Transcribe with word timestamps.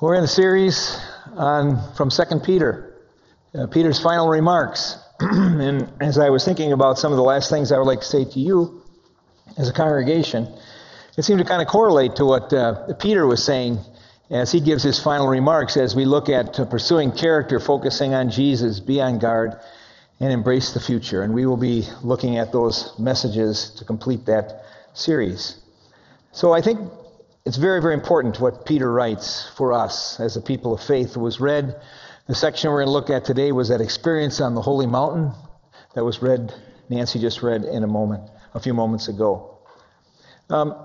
We're 0.00 0.14
in 0.14 0.24
a 0.24 0.28
series 0.28 0.98
on 1.36 1.92
from 1.92 2.10
Second 2.10 2.42
Peter, 2.42 2.94
uh, 3.54 3.66
Peter's 3.66 4.00
final 4.00 4.28
remarks. 4.28 4.96
and 5.20 5.92
as 6.00 6.16
I 6.16 6.30
was 6.30 6.42
thinking 6.42 6.72
about 6.72 6.98
some 6.98 7.12
of 7.12 7.16
the 7.16 7.22
last 7.22 7.50
things 7.50 7.70
I 7.70 7.76
would 7.76 7.86
like 7.86 8.00
to 8.00 8.06
say 8.06 8.24
to 8.24 8.40
you 8.40 8.82
as 9.58 9.68
a 9.68 9.74
congregation, 9.74 10.48
it 11.18 11.24
seemed 11.24 11.40
to 11.40 11.44
kind 11.44 11.60
of 11.60 11.68
correlate 11.68 12.16
to 12.16 12.24
what 12.24 12.50
uh, 12.50 12.94
Peter 12.94 13.26
was 13.26 13.44
saying 13.44 13.78
as 14.30 14.50
he 14.50 14.60
gives 14.60 14.82
his 14.82 14.98
final 14.98 15.28
remarks 15.28 15.76
as 15.76 15.94
we 15.94 16.06
look 16.06 16.30
at 16.30 16.58
uh, 16.58 16.64
pursuing 16.64 17.12
character, 17.12 17.60
focusing 17.60 18.14
on 18.14 18.30
Jesus, 18.30 18.80
be 18.80 19.02
on 19.02 19.18
guard, 19.18 19.60
and 20.18 20.32
embrace 20.32 20.72
the 20.72 20.80
future. 20.80 21.24
And 21.24 21.34
we 21.34 21.44
will 21.44 21.58
be 21.58 21.84
looking 22.02 22.38
at 22.38 22.52
those 22.52 22.98
messages 22.98 23.68
to 23.76 23.84
complete 23.84 24.24
that 24.24 24.64
series. 24.94 25.60
So 26.32 26.54
I 26.54 26.62
think 26.62 26.90
it's 27.50 27.58
very, 27.58 27.82
very 27.82 27.94
important 27.94 28.38
what 28.38 28.64
Peter 28.64 28.92
writes 28.92 29.50
for 29.56 29.72
us 29.72 30.20
as 30.20 30.36
a 30.36 30.40
people 30.40 30.72
of 30.72 30.80
faith. 30.80 31.16
It 31.16 31.18
was 31.18 31.40
read, 31.40 31.74
the 32.28 32.34
section 32.36 32.70
we're 32.70 32.84
going 32.84 32.86
to 32.86 32.92
look 32.92 33.10
at 33.10 33.24
today 33.24 33.50
was 33.50 33.70
that 33.70 33.80
experience 33.80 34.40
on 34.40 34.54
the 34.54 34.62
holy 34.62 34.86
mountain 34.86 35.32
that 35.96 36.04
was 36.04 36.22
read, 36.22 36.54
Nancy 36.88 37.18
just 37.18 37.42
read 37.42 37.64
in 37.64 37.82
a 37.82 37.88
moment, 37.88 38.22
a 38.54 38.60
few 38.60 38.72
moments 38.72 39.08
ago. 39.08 39.58
Um, 40.48 40.76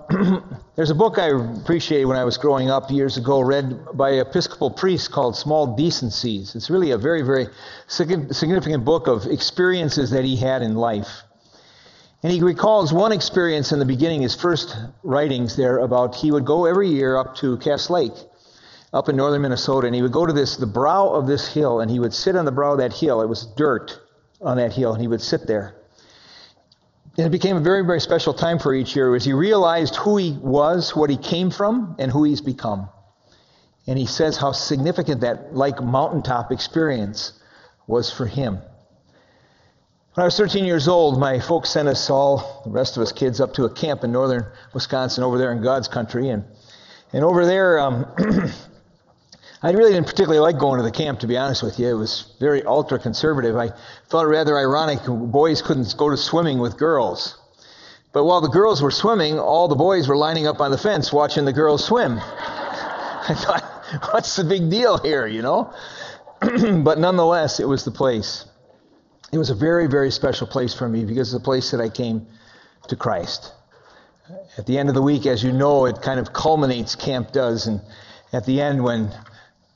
there's 0.75 0.89
a 0.89 0.95
book 0.95 1.19
I 1.19 1.27
appreciated 1.61 2.05
when 2.05 2.17
I 2.17 2.23
was 2.23 2.39
growing 2.39 2.71
up 2.71 2.89
years 2.89 3.17
ago, 3.17 3.41
read 3.41 3.85
by 3.93 4.13
an 4.13 4.21
Episcopal 4.21 4.71
priest 4.71 5.11
called 5.11 5.35
Small 5.35 5.75
Decencies. 5.75 6.55
It's 6.55 6.71
really 6.71 6.89
a 6.89 6.97
very, 6.97 7.21
very 7.21 7.45
significant 7.85 8.83
book 8.83 9.05
of 9.05 9.27
experiences 9.27 10.09
that 10.09 10.25
he 10.25 10.35
had 10.35 10.63
in 10.63 10.73
life. 10.73 11.21
And 12.25 12.33
he 12.33 12.41
recalls 12.41 12.91
one 12.91 13.11
experience 13.11 13.71
in 13.71 13.77
the 13.77 13.85
beginning, 13.85 14.23
his 14.23 14.33
first 14.33 14.75
writings 15.03 15.55
there, 15.55 15.77
about 15.77 16.15
he 16.15 16.31
would 16.31 16.43
go 16.43 16.65
every 16.65 16.89
year 16.89 17.17
up 17.17 17.35
to 17.35 17.57
Cass 17.57 17.87
Lake, 17.91 18.15
up 18.91 19.09
in 19.09 19.15
northern 19.15 19.43
Minnesota, 19.43 19.85
and 19.85 19.95
he 19.95 20.01
would 20.01 20.11
go 20.11 20.25
to 20.25 20.33
this, 20.33 20.57
the 20.57 20.65
brow 20.65 21.09
of 21.09 21.27
this 21.27 21.47
hill, 21.47 21.81
and 21.81 21.91
he 21.91 21.99
would 21.99 22.15
sit 22.15 22.35
on 22.35 22.45
the 22.45 22.51
brow 22.51 22.71
of 22.71 22.77
that 22.79 22.93
hill. 22.93 23.21
It 23.21 23.29
was 23.29 23.45
dirt 23.55 23.99
on 24.41 24.57
that 24.57 24.73
hill, 24.73 24.93
and 24.93 25.01
he 25.03 25.07
would 25.07 25.21
sit 25.21 25.45
there. 25.45 25.75
And 27.15 27.27
it 27.27 27.29
became 27.29 27.57
a 27.57 27.59
very, 27.59 27.85
very 27.85 28.01
special 28.01 28.33
time 28.33 28.57
for 28.57 28.73
each 28.73 28.95
year 28.95 29.13
as 29.13 29.23
he 29.23 29.33
realized 29.33 29.95
who 29.95 30.17
he 30.17 30.31
was, 30.31 30.95
what 30.95 31.11
he 31.11 31.17
came 31.17 31.51
from, 31.51 31.95
and 31.99 32.11
who 32.11 32.23
he's 32.23 32.41
become. 32.41 32.89
And 33.85 33.99
he 33.99 34.07
says 34.07 34.35
how 34.35 34.51
significant 34.51 35.21
that 35.21 35.53
like 35.53 35.79
mountaintop 35.79 36.51
experience 36.51 37.33
was 37.85 38.11
for 38.11 38.25
him. 38.25 38.61
When 40.15 40.21
I 40.21 40.25
was 40.27 40.37
13 40.37 40.63
years 40.63 40.87
old, 40.87 41.19
my 41.19 41.41
folks 41.41 41.71
sent 41.71 41.89
us 41.89 42.09
all, 42.09 42.61
the 42.63 42.71
rest 42.71 42.95
of 42.95 43.03
us 43.03 43.11
kids, 43.11 43.41
up 43.41 43.53
to 43.55 43.65
a 43.65 43.69
camp 43.69 44.05
in 44.05 44.13
northern 44.13 44.45
Wisconsin, 44.73 45.25
over 45.25 45.37
there 45.37 45.51
in 45.51 45.61
God's 45.61 45.89
country. 45.89 46.29
And, 46.29 46.45
and 47.11 47.25
over 47.25 47.45
there, 47.45 47.79
um, 47.79 48.05
I 49.61 49.71
really 49.71 49.91
didn't 49.91 50.07
particularly 50.07 50.39
like 50.39 50.57
going 50.57 50.77
to 50.77 50.83
the 50.83 50.91
camp, 50.91 51.19
to 51.19 51.27
be 51.27 51.35
honest 51.35 51.63
with 51.63 51.79
you. 51.79 51.89
It 51.89 51.99
was 51.99 52.33
very 52.39 52.63
ultra 52.63 52.97
conservative. 52.97 53.57
I 53.57 53.71
thought 54.07 54.23
it 54.23 54.29
rather 54.29 54.57
ironic 54.57 54.99
boys 55.05 55.61
couldn't 55.61 55.93
go 55.97 56.09
to 56.09 56.15
swimming 56.15 56.59
with 56.59 56.77
girls. 56.77 57.37
But 58.13 58.23
while 58.23 58.39
the 58.39 58.47
girls 58.47 58.81
were 58.81 58.91
swimming, 58.91 59.37
all 59.37 59.67
the 59.67 59.75
boys 59.75 60.07
were 60.07 60.15
lining 60.15 60.47
up 60.47 60.61
on 60.61 60.71
the 60.71 60.77
fence 60.77 61.11
watching 61.11 61.43
the 61.43 61.51
girls 61.51 61.83
swim. 61.83 62.13
I 62.21 63.35
thought, 63.35 63.63
what's 64.13 64.37
the 64.37 64.45
big 64.45 64.69
deal 64.69 64.97
here, 64.97 65.27
you 65.27 65.41
know? 65.41 65.73
but 66.39 66.99
nonetheless, 66.99 67.59
it 67.59 67.67
was 67.67 67.83
the 67.83 67.91
place. 67.91 68.45
It 69.31 69.37
was 69.37 69.49
a 69.49 69.55
very, 69.55 69.87
very 69.87 70.11
special 70.11 70.47
place 70.47 70.73
for 70.73 70.87
me 70.87 71.05
because 71.05 71.33
it's 71.33 71.41
a 71.41 71.43
place 71.43 71.71
that 71.71 71.81
I 71.81 71.89
came 71.89 72.27
to 72.87 72.95
Christ. 72.95 73.51
At 74.57 74.65
the 74.65 74.77
end 74.77 74.89
of 74.89 74.95
the 74.95 75.01
week, 75.01 75.25
as 75.25 75.43
you 75.43 75.51
know, 75.51 75.85
it 75.85 76.01
kind 76.01 76.19
of 76.19 76.33
culminates, 76.33 76.95
camp 76.95 77.31
does. 77.31 77.67
And 77.67 77.81
at 78.33 78.45
the 78.45 78.61
end, 78.61 78.83
when 78.83 79.11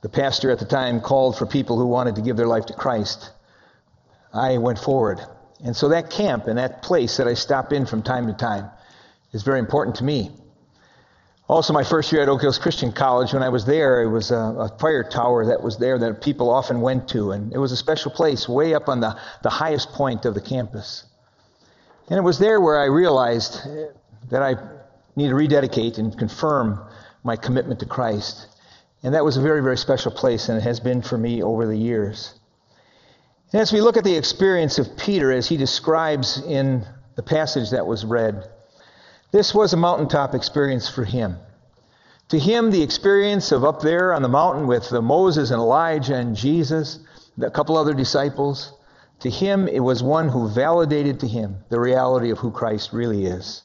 the 0.02 0.10
pastor 0.10 0.50
at 0.52 0.60
the 0.60 0.66
time 0.66 1.02
called 1.02 1.38
for 1.38 1.46
people 1.46 1.78
who 1.78 1.88
wanted 1.88 2.16
to 2.16 2.22
give 2.22 2.38
their 2.38 2.48
life 2.48 2.68
to 2.68 2.74
Christ, 2.74 3.32
I 4.34 4.58
went 4.58 4.80
forward. 4.80 5.20
And 5.64 5.76
so 5.76 5.90
that 5.90 6.10
camp 6.10 6.48
and 6.48 6.58
that 6.58 6.82
place 6.82 7.18
that 7.18 7.28
I 7.28 7.34
stop 7.34 7.74
in 7.74 7.86
from 7.86 8.02
time 8.02 8.28
to 8.28 8.34
time 8.34 8.70
is 9.34 9.44
very 9.44 9.60
important 9.60 9.98
to 9.98 10.04
me. 10.04 10.32
Also, 11.50 11.74
my 11.74 11.84
first 11.84 12.12
year 12.12 12.22
at 12.22 12.30
Oak 12.30 12.42
Hills 12.42 12.60
Christian 12.60 12.92
College, 12.92 13.34
when 13.34 13.42
I 13.42 13.50
was 13.50 13.66
there, 13.66 14.04
it 14.04 14.10
was 14.10 14.30
a, 14.30 14.36
a, 14.36 14.78
fire 14.78 15.04
tower 15.04 15.48
that 15.48 15.64
was 15.64 15.78
there 15.80 15.98
that 15.98 16.22
people 16.22 16.52
often 16.52 16.80
went 16.80 17.10
to. 17.10 17.32
And 17.32 17.52
it 17.52 17.58
was 17.58 17.72
a 17.72 17.76
special 17.76 18.12
place 18.12 18.48
way 18.48 18.76
up 18.76 18.88
on 18.88 19.00
the, 19.00 19.20
the 19.42 19.50
highest 19.50 19.90
point 19.94 20.26
of 20.26 20.36
the 20.36 20.42
campus. 20.42 21.06
And 22.08 22.20
it 22.20 22.22
was 22.22 22.38
there 22.38 22.62
where 22.62 22.80
I 22.80 22.86
realized 22.86 23.62
that 24.30 24.44
I 24.44 24.58
need 25.16 25.30
to 25.30 25.36
rededicate 25.36 25.98
and 25.98 26.16
confirm 26.16 26.88
my 27.24 27.36
commitment 27.36 27.80
to 27.80 27.88
Christ. 27.88 28.46
And 29.02 29.16
that 29.16 29.26
was 29.26 29.36
a 29.36 29.42
very, 29.42 29.64
very 29.64 29.78
special 29.78 30.12
place, 30.12 30.50
and 30.50 30.58
it 30.60 30.64
has 30.64 30.80
been 30.80 31.02
for 31.02 31.18
me 31.18 31.42
over 31.42 31.66
the 31.66 31.78
years. 31.78 32.32
And 33.54 33.60
as 33.60 33.74
we 33.74 33.82
look 33.82 33.98
at 33.98 34.04
the 34.04 34.16
experience 34.16 34.78
of 34.78 34.96
Peter 34.98 35.32
as 35.32 35.50
he 35.50 35.58
describes 35.58 36.40
in 36.46 36.86
the 37.16 37.24
passage 37.24 37.72
that 37.72 37.88
was 37.88 38.06
read, 38.06 38.48
this 39.32 39.54
was 39.54 39.74
a 39.74 39.78
mountaintop 39.78 40.34
experience 40.34 40.90
for 40.90 41.04
him. 41.04 41.38
To 42.30 42.40
him, 42.40 42.72
the 42.72 42.82
experience 42.82 43.52
of 43.52 43.64
up 43.64 43.82
there 43.82 44.14
on 44.14 44.22
the 44.22 44.28
mountain 44.28 44.68
with 44.68 44.90
the 44.90 45.02
Moses 45.02 45.52
and 45.52 45.60
Elijah 45.60 46.16
and 46.16 46.36
Jesus, 46.36 47.00
a 47.42 47.52
couple 47.52 47.78
other 47.78 47.94
disciples, 47.94 48.74
to 49.22 49.30
him, 49.30 49.68
it 49.68 49.82
was 49.82 50.02
one 50.02 50.30
who 50.30 50.48
validated 50.48 51.20
to 51.20 51.28
him 51.28 51.58
the 51.70 51.80
reality 51.80 52.32
of 52.32 52.40
who 52.40 52.52
Christ 52.52 52.94
really 52.94 53.26
is. 53.26 53.64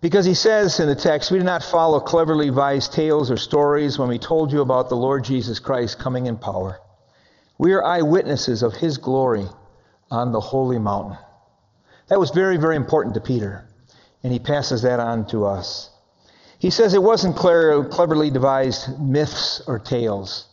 Because 0.00 0.24
he 0.24 0.34
says 0.34 0.80
in 0.80 0.88
the 0.88 0.94
text, 0.94 1.30
we 1.30 1.38
did 1.38 1.44
not 1.44 1.62
follow 1.62 2.00
cleverly 2.00 2.46
devised 2.46 2.92
tales 2.92 3.30
or 3.30 3.36
stories 3.36 3.98
when 3.98 4.08
we 4.08 4.18
told 4.18 4.50
you 4.50 4.62
about 4.62 4.88
the 4.88 4.96
Lord 4.96 5.24
Jesus 5.24 5.58
Christ 5.58 5.98
coming 5.98 6.26
in 6.26 6.38
power. 6.38 6.80
We 7.58 7.72
are 7.74 7.84
eyewitnesses 7.84 8.62
of 8.62 8.74
his 8.74 8.96
glory 8.96 9.46
on 10.10 10.32
the 10.32 10.40
holy 10.40 10.78
mountain. 10.78 11.18
That 12.08 12.18
was 12.18 12.30
very, 12.30 12.56
very 12.56 12.76
important 12.76 13.14
to 13.14 13.20
Peter 13.20 13.69
and 14.22 14.32
he 14.32 14.38
passes 14.38 14.82
that 14.82 15.00
on 15.00 15.26
to 15.28 15.46
us. 15.46 15.90
He 16.58 16.70
says 16.70 16.92
it 16.92 17.02
wasn't 17.02 17.36
cleverly 17.36 18.30
devised 18.30 19.00
myths 19.00 19.62
or 19.66 19.78
tales. 19.78 20.46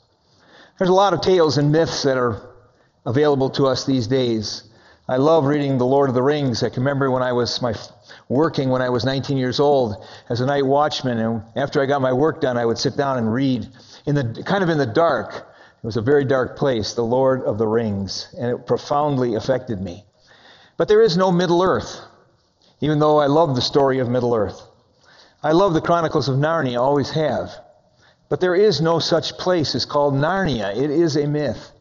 There's 0.78 0.90
a 0.90 0.94
lot 0.94 1.14
of 1.14 1.22
tales 1.22 1.58
and 1.58 1.72
myths 1.72 2.04
that 2.04 2.18
are 2.18 2.42
available 3.06 3.50
to 3.52 3.66
us 3.66 3.86
these 3.86 4.08
days. 4.08 4.64
I 5.10 5.18
love 5.18 5.46
reading 5.46 5.78
The 5.78 5.86
Lord 5.86 6.10
of 6.10 6.16
the 6.16 6.22
Rings. 6.22 6.64
I 6.64 6.70
can 6.70 6.84
remember 6.84 7.10
when 7.12 7.24
I 7.24 7.34
was 7.34 7.62
my 7.62 7.74
working 8.30 8.70
when 8.70 8.82
I 8.82 8.90
was 8.90 9.06
19 9.06 9.38
years 9.38 9.60
old 9.60 10.06
as 10.30 10.42
a 10.42 10.46
night 10.46 10.66
watchman, 10.66 11.18
and 11.18 11.44
after 11.56 11.82
I 11.82 11.86
got 11.86 12.02
my 12.02 12.14
work 12.14 12.42
done, 12.42 12.58
I 12.58 12.66
would 12.66 12.78
sit 12.78 12.98
down 12.98 13.18
and 13.18 13.34
read 13.34 13.68
in 14.06 14.16
the 14.16 14.44
kind 14.46 14.64
of 14.64 14.70
in 14.70 14.78
the 14.78 14.86
dark. 14.86 15.34
It 15.34 15.86
was 15.86 15.98
a 15.98 16.02
very 16.02 16.26
dark 16.26 16.58
place, 16.58 16.94
The 16.94 17.04
Lord 17.04 17.44
of 17.44 17.58
the 17.58 17.68
Rings, 17.68 18.34
and 18.38 18.52
it 18.52 18.66
profoundly 18.66 19.36
affected 19.36 19.82
me. 19.82 20.06
But 20.76 20.88
there 20.88 21.02
is 21.02 21.18
no 21.18 21.32
Middle 21.32 21.64
Earth 21.64 22.02
even 22.82 23.00
though 23.00 23.20
I 23.20 23.28
love 23.28 23.56
the 23.56 23.62
story 23.62 24.00
of 24.00 24.10
Middle 24.10 24.36
Earth. 24.36 24.62
I 25.44 25.52
love 25.52 25.74
the 25.74 25.82
Chronicles 25.82 26.30
of 26.30 26.38
Narnia, 26.38 26.80
always 26.80 27.12
have. 27.12 27.52
But 28.30 28.42
there 28.42 28.56
is 28.56 28.82
no 28.82 29.00
such 29.00 29.38
place. 29.38 29.74
It's 29.76 29.86
called 29.86 30.14
Narnia. 30.14 30.76
It 30.76 30.90
is 30.90 31.16
a 31.16 31.28
myth. 31.28 31.72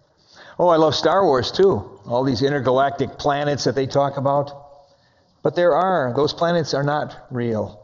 Oh, 0.59 0.69
I 0.69 0.77
love 0.77 0.95
Star 0.95 1.25
Wars 1.25 1.51
too. 1.51 2.01
All 2.07 2.25
these 2.25 2.43
intergalactic 2.43 3.19
planets 3.19 3.65
that 3.65 3.75
they 3.75 3.87
talk 3.87 4.17
about. 4.17 4.53
But 5.43 5.55
there 5.57 5.75
are. 5.75 6.13
Those 6.15 6.33
planets 6.33 6.73
are 6.73 6.85
not 6.85 7.27
real. 7.31 7.83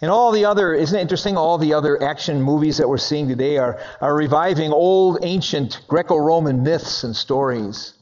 And 0.00 0.10
all 0.10 0.32
the 0.32 0.46
other, 0.46 0.72
isn't 0.72 0.98
it 0.98 1.02
interesting? 1.02 1.36
All 1.36 1.58
the 1.58 1.74
other 1.74 2.02
action 2.02 2.40
movies 2.40 2.78
that 2.78 2.88
we're 2.88 2.96
seeing 2.98 3.28
today 3.28 3.58
are, 3.58 3.78
are 4.00 4.14
reviving 4.14 4.72
old, 4.72 5.18
ancient 5.22 5.82
Greco 5.88 6.16
Roman 6.16 6.62
myths 6.62 7.04
and 7.04 7.14
stories. 7.14 7.92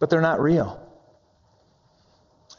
But 0.00 0.10
they're 0.10 0.20
not 0.20 0.40
real. 0.40 0.80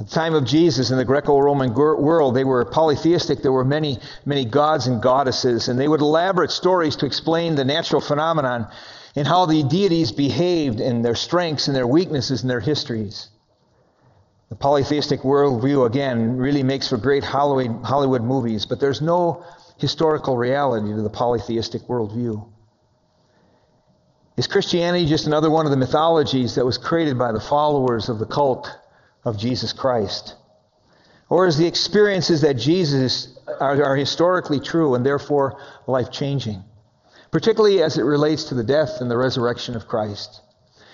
At 0.01 0.07
the 0.07 0.15
time 0.15 0.33
of 0.33 0.45
Jesus 0.45 0.89
in 0.89 0.97
the 0.97 1.05
Greco 1.05 1.37
Roman 1.37 1.75
world, 1.75 2.33
they 2.33 2.43
were 2.43 2.65
polytheistic. 2.65 3.43
There 3.43 3.51
were 3.51 3.63
many, 3.63 3.99
many 4.25 4.45
gods 4.45 4.87
and 4.87 4.99
goddesses, 4.99 5.67
and 5.67 5.79
they 5.79 5.87
would 5.87 6.01
elaborate 6.01 6.49
stories 6.49 6.95
to 6.95 7.05
explain 7.05 7.53
the 7.53 7.63
natural 7.63 8.01
phenomenon 8.01 8.67
and 9.15 9.27
how 9.27 9.45
the 9.45 9.61
deities 9.61 10.11
behaved 10.11 10.79
and 10.79 11.05
their 11.05 11.13
strengths 11.13 11.67
and 11.67 11.75
their 11.75 11.85
weaknesses 11.85 12.41
and 12.41 12.49
their 12.49 12.59
histories. 12.59 13.29
The 14.49 14.55
polytheistic 14.55 15.21
worldview, 15.21 15.85
again, 15.85 16.35
really 16.37 16.63
makes 16.63 16.87
for 16.87 16.97
great 16.97 17.23
Hollywood 17.23 18.23
movies, 18.23 18.65
but 18.65 18.79
there's 18.79 19.03
no 19.03 19.45
historical 19.77 20.35
reality 20.35 20.95
to 20.95 21.01
the 21.03 21.11
polytheistic 21.11 21.83
worldview. 21.83 22.43
Is 24.35 24.47
Christianity 24.47 25.05
just 25.05 25.27
another 25.27 25.51
one 25.51 25.67
of 25.67 25.71
the 25.71 25.77
mythologies 25.77 26.55
that 26.55 26.65
was 26.65 26.79
created 26.79 27.19
by 27.19 27.31
the 27.31 27.39
followers 27.39 28.09
of 28.09 28.17
the 28.17 28.25
cult 28.25 28.67
of 29.23 29.37
Jesus 29.37 29.73
Christ? 29.73 30.35
Or 31.29 31.47
is 31.47 31.57
the 31.57 31.67
experiences 31.67 32.41
that 32.41 32.55
Jesus 32.55 33.37
are, 33.59 33.83
are 33.83 33.95
historically 33.95 34.59
true 34.59 34.95
and 34.95 35.05
therefore 35.05 35.59
life 35.87 36.11
changing? 36.11 36.63
Particularly 37.31 37.81
as 37.81 37.97
it 37.97 38.03
relates 38.03 38.45
to 38.45 38.55
the 38.55 38.63
death 38.63 38.99
and 38.99 39.09
the 39.09 39.17
resurrection 39.17 39.75
of 39.75 39.87
Christ. 39.87 40.41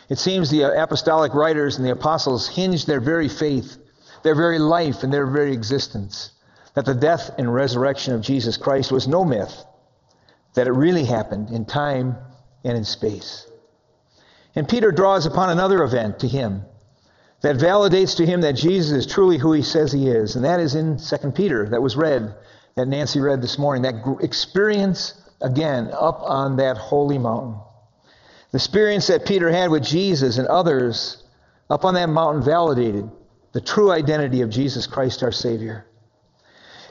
It 0.10 0.20
seems 0.20 0.50
the 0.50 0.82
apostolic 0.82 1.34
writers 1.34 1.78
and 1.78 1.86
the 1.86 1.92
apostles 1.92 2.48
hinged 2.48 2.86
their 2.88 3.02
very 3.02 3.28
faith, 3.28 3.78
their 4.24 4.36
very 4.36 4.60
life, 4.60 5.04
and 5.04 5.12
their 5.12 5.26
very 5.26 5.54
existence 5.54 6.32
that 6.76 6.86
the 6.86 6.94
death 6.94 7.32
and 7.40 7.52
resurrection 7.52 8.14
of 8.14 8.22
Jesus 8.22 8.56
Christ 8.56 8.92
was 8.92 9.08
no 9.08 9.26
myth. 9.26 9.66
that 10.58 10.66
it 10.66 10.72
really 10.72 11.06
happened 11.06 11.52
in 11.52 11.66
time 11.66 12.18
and 12.64 12.76
in 12.76 12.84
space. 12.84 13.46
And 14.56 14.68
Peter 14.68 14.92
draws 14.92 15.28
upon 15.28 15.52
another 15.52 15.84
event 15.84 16.20
to 16.22 16.28
him 16.28 16.66
that 17.42 17.58
validates 17.58 18.18
to 18.18 18.26
him 18.26 18.42
that 18.42 18.54
Jesus 18.54 18.92
is 18.92 19.12
truly 19.12 19.38
who 19.38 19.54
he 19.54 19.62
says 19.62 19.92
he 19.92 20.08
is, 20.08 20.36
and 20.36 20.46
that 20.46 20.60
is 20.60 20.76
in 20.76 20.98
2 20.98 21.32
Peter 21.32 21.70
that 21.70 21.82
was 21.82 21.96
read, 21.96 22.36
that 22.76 22.88
Nancy 22.88 23.20
read 23.20 23.42
this 23.42 23.58
morning, 23.58 23.84
that 23.84 24.18
experience 24.22 25.14
again 25.42 25.90
up 25.94 26.22
on 26.22 26.58
that 26.58 26.78
holy 26.78 27.18
mountain. 27.18 27.60
The 28.52 28.58
experience 28.58 29.08
that 29.08 29.26
Peter 29.26 29.52
had 29.52 29.70
with 29.70 29.84
Jesus 29.84 30.38
and 30.38 30.48
others 30.48 31.24
up 31.70 31.86
on 31.86 31.94
that 31.96 32.08
mountain 32.08 32.44
validated 32.44 33.10
the 33.52 33.62
true 33.62 33.92
identity 33.92 34.42
of 34.42 34.50
Jesus 34.50 34.88
Christ 34.88 35.22
our 35.22 35.32
Savior. 35.32 35.86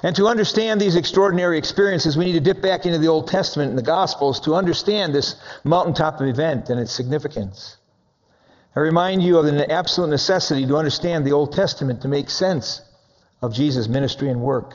And 0.03 0.15
to 0.17 0.27
understand 0.27 0.81
these 0.81 0.97
extraordinary 0.97 1.59
experiences, 1.59 2.17
we 2.17 2.27
need 2.27 2.35
to 2.35 2.41
dip 2.41 2.61
back 2.61 2.87
into 2.87 2.99
the 2.99 3.09
Old 3.09 3.29
Testament 3.29 3.71
and 3.71 3.79
the 3.79 3.83
Gospels 3.83 4.41
to 4.41 4.55
understand 4.55 5.15
this 5.15 5.37
mountaintop 5.65 6.21
event 6.21 6.69
and 6.69 6.79
its 6.79 6.93
significance. 6.93 7.76
I 8.77 8.81
remind 8.81 9.23
you 9.23 9.39
of 9.39 9.47
the 9.47 9.73
absolute 9.73 10.11
necessity 10.11 10.67
to 10.67 10.77
understand 10.77 11.25
the 11.25 11.33
Old 11.33 11.55
Testament 11.55 12.03
to 12.03 12.09
make 12.09 12.29
sense 12.29 12.83
of 13.41 13.55
Jesus' 13.55 13.89
ministry 13.89 14.29
and 14.29 14.43
work. 14.43 14.75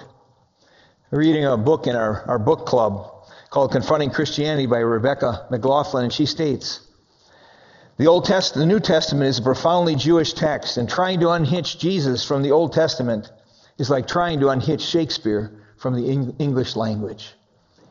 Reading 1.11 1.45
a 1.45 1.55
book 1.55 1.85
in 1.85 1.95
our, 1.95 2.23
our 2.27 2.39
book 2.39 2.65
club 2.65 3.27
called 3.51 3.71
Confronting 3.71 4.09
Christianity 4.09 4.65
by 4.65 4.79
Rebecca 4.79 5.45
McLaughlin, 5.51 6.05
and 6.05 6.13
she 6.13 6.25
states, 6.25 6.79
the 7.97 8.07
Old 8.07 8.25
Testament, 8.25 8.67
the 8.67 8.73
New 8.73 8.79
Testament 8.79 9.29
is 9.29 9.37
a 9.37 9.43
profoundly 9.43 9.93
Jewish 9.93 10.33
text, 10.33 10.77
and 10.77 10.89
trying 10.89 11.19
to 11.19 11.29
unhitch 11.29 11.77
Jesus 11.77 12.25
from 12.25 12.41
the 12.41 12.51
Old 12.51 12.73
Testament 12.73 13.31
is 13.77 13.91
like 13.91 14.07
trying 14.07 14.39
to 14.39 14.49
unhitch 14.49 14.81
Shakespeare 14.81 15.61
from 15.77 15.93
the 15.93 16.33
English 16.39 16.75
language. 16.75 17.33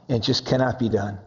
It 0.09 0.25
just 0.25 0.45
cannot 0.45 0.81
be 0.81 0.89
done. 0.89 1.21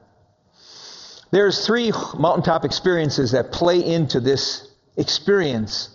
There's 1.31 1.65
three 1.65 1.93
mountaintop 2.19 2.65
experiences 2.65 3.31
that 3.31 3.53
play 3.53 3.79
into 3.79 4.19
this 4.19 4.71
experience 4.97 5.89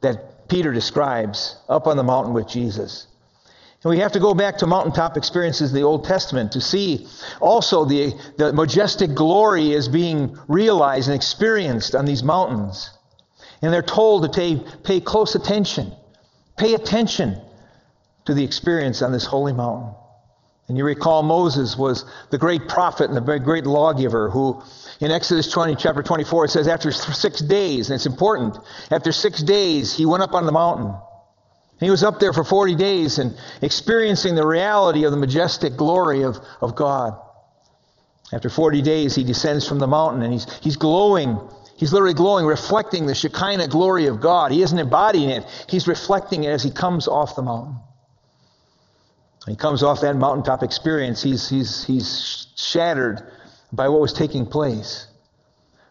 that 0.00 0.48
Peter 0.48 0.72
describes 0.72 1.56
up 1.68 1.86
on 1.86 1.96
the 1.96 2.02
mountain 2.02 2.34
with 2.34 2.48
Jesus. 2.48 3.06
And 3.82 3.90
we 3.90 3.98
have 4.00 4.12
to 4.12 4.20
go 4.20 4.34
back 4.34 4.58
to 4.58 4.66
mountaintop 4.66 5.16
experiences 5.16 5.70
in 5.70 5.76
the 5.76 5.84
Old 5.84 6.04
Testament 6.04 6.52
to 6.52 6.60
see 6.60 7.08
also 7.40 7.86
the, 7.86 8.12
the 8.36 8.52
majestic 8.52 9.14
glory 9.14 9.72
is 9.72 9.88
being 9.88 10.36
realized 10.48 11.08
and 11.08 11.16
experienced 11.16 11.94
on 11.94 12.04
these 12.04 12.22
mountains. 12.22 12.90
And 13.62 13.72
they're 13.72 13.82
told 13.82 14.24
to 14.24 14.28
pay, 14.28 14.62
pay 14.84 15.00
close 15.00 15.34
attention. 15.34 15.92
Pay 16.58 16.74
attention 16.74 17.40
to 18.26 18.34
the 18.34 18.44
experience 18.44 19.00
on 19.00 19.12
this 19.12 19.24
holy 19.24 19.54
mountain. 19.54 19.94
And 20.70 20.78
you 20.78 20.84
recall 20.84 21.24
Moses 21.24 21.76
was 21.76 22.04
the 22.30 22.38
great 22.38 22.68
prophet 22.68 23.10
and 23.10 23.16
the 23.16 23.38
great 23.40 23.66
lawgiver 23.66 24.30
who, 24.30 24.62
in 25.00 25.10
Exodus 25.10 25.50
20, 25.50 25.74
chapter 25.74 26.00
24, 26.00 26.44
it 26.44 26.50
says, 26.50 26.68
after 26.68 26.92
six 26.92 27.40
days, 27.40 27.90
and 27.90 27.96
it's 27.96 28.06
important, 28.06 28.56
after 28.88 29.10
six 29.10 29.42
days, 29.42 29.92
he 29.92 30.06
went 30.06 30.22
up 30.22 30.32
on 30.32 30.46
the 30.46 30.52
mountain. 30.52 30.94
He 31.80 31.90
was 31.90 32.04
up 32.04 32.20
there 32.20 32.32
for 32.32 32.44
40 32.44 32.76
days 32.76 33.18
and 33.18 33.36
experiencing 33.60 34.36
the 34.36 34.46
reality 34.46 35.02
of 35.02 35.10
the 35.10 35.16
majestic 35.16 35.76
glory 35.76 36.22
of, 36.22 36.38
of 36.60 36.76
God. 36.76 37.18
After 38.32 38.48
40 38.48 38.80
days, 38.80 39.16
he 39.16 39.24
descends 39.24 39.66
from 39.66 39.80
the 39.80 39.88
mountain 39.88 40.22
and 40.22 40.32
he's, 40.32 40.46
he's 40.60 40.76
glowing. 40.76 41.36
He's 41.78 41.92
literally 41.92 42.14
glowing, 42.14 42.46
reflecting 42.46 43.06
the 43.06 43.14
Shekinah 43.16 43.66
glory 43.66 44.06
of 44.06 44.20
God. 44.20 44.52
He 44.52 44.62
isn't 44.62 44.78
embodying 44.78 45.30
it, 45.30 45.44
he's 45.68 45.88
reflecting 45.88 46.44
it 46.44 46.50
as 46.50 46.62
he 46.62 46.70
comes 46.70 47.08
off 47.08 47.34
the 47.34 47.42
mountain. 47.42 47.80
He 49.46 49.56
comes 49.56 49.82
off 49.82 50.02
that 50.02 50.16
mountaintop 50.16 50.62
experience. 50.62 51.22
He's, 51.22 51.48
he's, 51.48 51.84
he's 51.84 52.46
shattered 52.56 53.22
by 53.72 53.88
what 53.88 54.00
was 54.00 54.12
taking 54.12 54.46
place. 54.46 55.06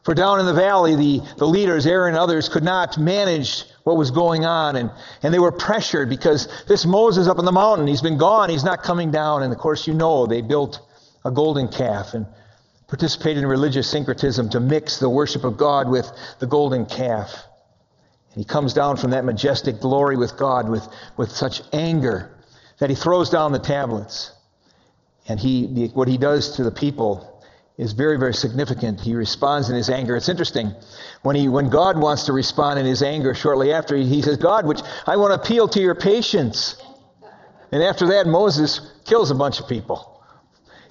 For 0.03 0.13
down 0.13 0.39
in 0.39 0.45
the 0.45 0.53
valley, 0.53 0.95
the, 0.95 1.21
the 1.37 1.45
leaders, 1.45 1.85
Aaron 1.85 2.13
and 2.13 2.19
others, 2.19 2.47
could 2.47 2.63
not 2.63 2.97
manage 2.97 3.65
what 3.83 3.97
was 3.97 4.11
going 4.11 4.45
on. 4.45 4.75
And, 4.75 4.91
and 5.23 5.33
they 5.33 5.39
were 5.39 5.51
pressured 5.51 6.09
because 6.09 6.47
this 6.67 6.85
Moses 6.85 7.27
up 7.27 7.37
on 7.37 7.45
the 7.45 7.51
mountain, 7.51 7.87
he's 7.87 8.01
been 8.01 8.17
gone, 8.17 8.49
he's 8.49 8.63
not 8.63 8.83
coming 8.83 9.11
down. 9.11 9.43
And 9.43 9.51
of 9.51 9.59
course, 9.59 9.87
you 9.87 9.93
know, 9.93 10.25
they 10.25 10.41
built 10.41 10.79
a 11.25 11.31
golden 11.31 11.67
calf 11.67 12.13
and 12.13 12.25
participated 12.87 13.43
in 13.43 13.49
religious 13.49 13.89
syncretism 13.89 14.49
to 14.49 14.59
mix 14.59 14.99
the 14.99 15.09
worship 15.09 15.43
of 15.43 15.57
God 15.57 15.89
with 15.89 16.09
the 16.39 16.47
golden 16.47 16.85
calf. 16.85 17.31
And 18.33 18.37
he 18.37 18.45
comes 18.45 18.73
down 18.73 18.97
from 18.97 19.11
that 19.11 19.25
majestic 19.25 19.79
glory 19.79 20.17
with 20.17 20.37
God 20.37 20.69
with, 20.69 20.87
with 21.17 21.31
such 21.31 21.61
anger 21.73 22.31
that 22.79 22.89
he 22.89 22.95
throws 22.95 23.29
down 23.29 23.51
the 23.51 23.59
tablets. 23.59 24.31
And 25.27 25.39
he, 25.39 25.87
what 25.93 26.07
he 26.07 26.17
does 26.17 26.55
to 26.55 26.63
the 26.63 26.71
people 26.71 27.43
is 27.77 27.93
very, 27.93 28.17
very 28.17 28.33
significant. 28.33 28.99
He 28.99 29.15
responds 29.15 29.69
in 29.69 29.75
his 29.75 29.89
anger. 29.89 30.15
It's 30.15 30.27
interesting. 30.27 30.73
When, 31.21 31.35
he, 31.35 31.47
when 31.47 31.69
God 31.69 31.97
wants 31.97 32.25
to 32.25 32.33
respond 32.33 32.79
in 32.79 32.85
his 32.85 33.03
anger 33.03 33.33
shortly 33.33 33.71
after, 33.71 33.95
he 33.95 34.21
says, 34.21 34.37
God, 34.37 34.65
which 34.65 34.81
I 35.05 35.17
want 35.17 35.33
to 35.33 35.39
appeal 35.41 35.67
to 35.69 35.79
your 35.79 35.95
patience. 35.95 36.81
And 37.71 37.83
after 37.83 38.07
that, 38.07 38.27
Moses 38.27 38.81
kills 39.05 39.31
a 39.31 39.35
bunch 39.35 39.59
of 39.59 39.67
people. 39.67 40.21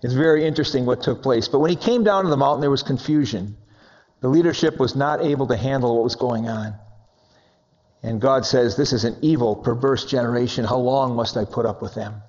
It's 0.02 0.14
very 0.14 0.46
interesting 0.46 0.86
what 0.86 1.02
took 1.02 1.22
place. 1.22 1.48
But 1.48 1.58
when 1.58 1.70
he 1.70 1.76
came 1.76 2.04
down 2.04 2.24
to 2.24 2.30
the 2.30 2.36
mountain, 2.36 2.60
there 2.60 2.70
was 2.70 2.82
confusion. 2.82 3.56
The 4.20 4.28
leadership 4.28 4.78
was 4.78 4.94
not 4.94 5.20
able 5.20 5.48
to 5.48 5.56
handle 5.56 5.96
what 5.96 6.04
was 6.04 6.14
going 6.14 6.48
on. 6.48 6.74
And 8.02 8.20
God 8.20 8.46
says, 8.46 8.76
This 8.76 8.92
is 8.92 9.04
an 9.04 9.16
evil, 9.22 9.56
perverse 9.56 10.04
generation. 10.04 10.64
How 10.64 10.78
long 10.78 11.16
must 11.16 11.36
I 11.36 11.44
put 11.44 11.66
up 11.66 11.82
with 11.82 11.94
them? 11.94 12.22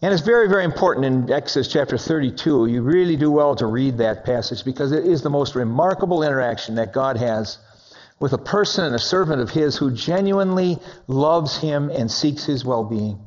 And 0.00 0.12
it's 0.12 0.22
very, 0.22 0.48
very 0.48 0.64
important 0.64 1.06
in 1.06 1.32
Exodus 1.32 1.66
chapter 1.72 1.98
32. 1.98 2.66
You 2.66 2.82
really 2.82 3.16
do 3.16 3.32
well 3.32 3.56
to 3.56 3.66
read 3.66 3.98
that 3.98 4.24
passage 4.24 4.64
because 4.64 4.92
it 4.92 5.04
is 5.04 5.22
the 5.22 5.30
most 5.30 5.56
remarkable 5.56 6.22
interaction 6.22 6.76
that 6.76 6.92
God 6.92 7.16
has 7.16 7.58
with 8.20 8.32
a 8.32 8.38
person 8.38 8.84
and 8.84 8.94
a 8.94 8.98
servant 8.98 9.40
of 9.40 9.50
His 9.50 9.76
who 9.76 9.90
genuinely 9.90 10.78
loves 11.08 11.56
Him 11.56 11.90
and 11.90 12.10
seeks 12.10 12.44
His 12.44 12.64
well 12.64 12.84
being. 12.84 13.18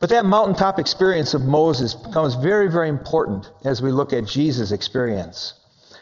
But 0.00 0.10
that 0.10 0.26
mountaintop 0.26 0.78
experience 0.78 1.34
of 1.34 1.42
Moses 1.42 1.94
becomes 1.94 2.34
very, 2.34 2.70
very 2.70 2.88
important 2.88 3.50
as 3.64 3.80
we 3.80 3.90
look 3.90 4.12
at 4.12 4.26
Jesus' 4.26 4.70
experience 4.70 5.54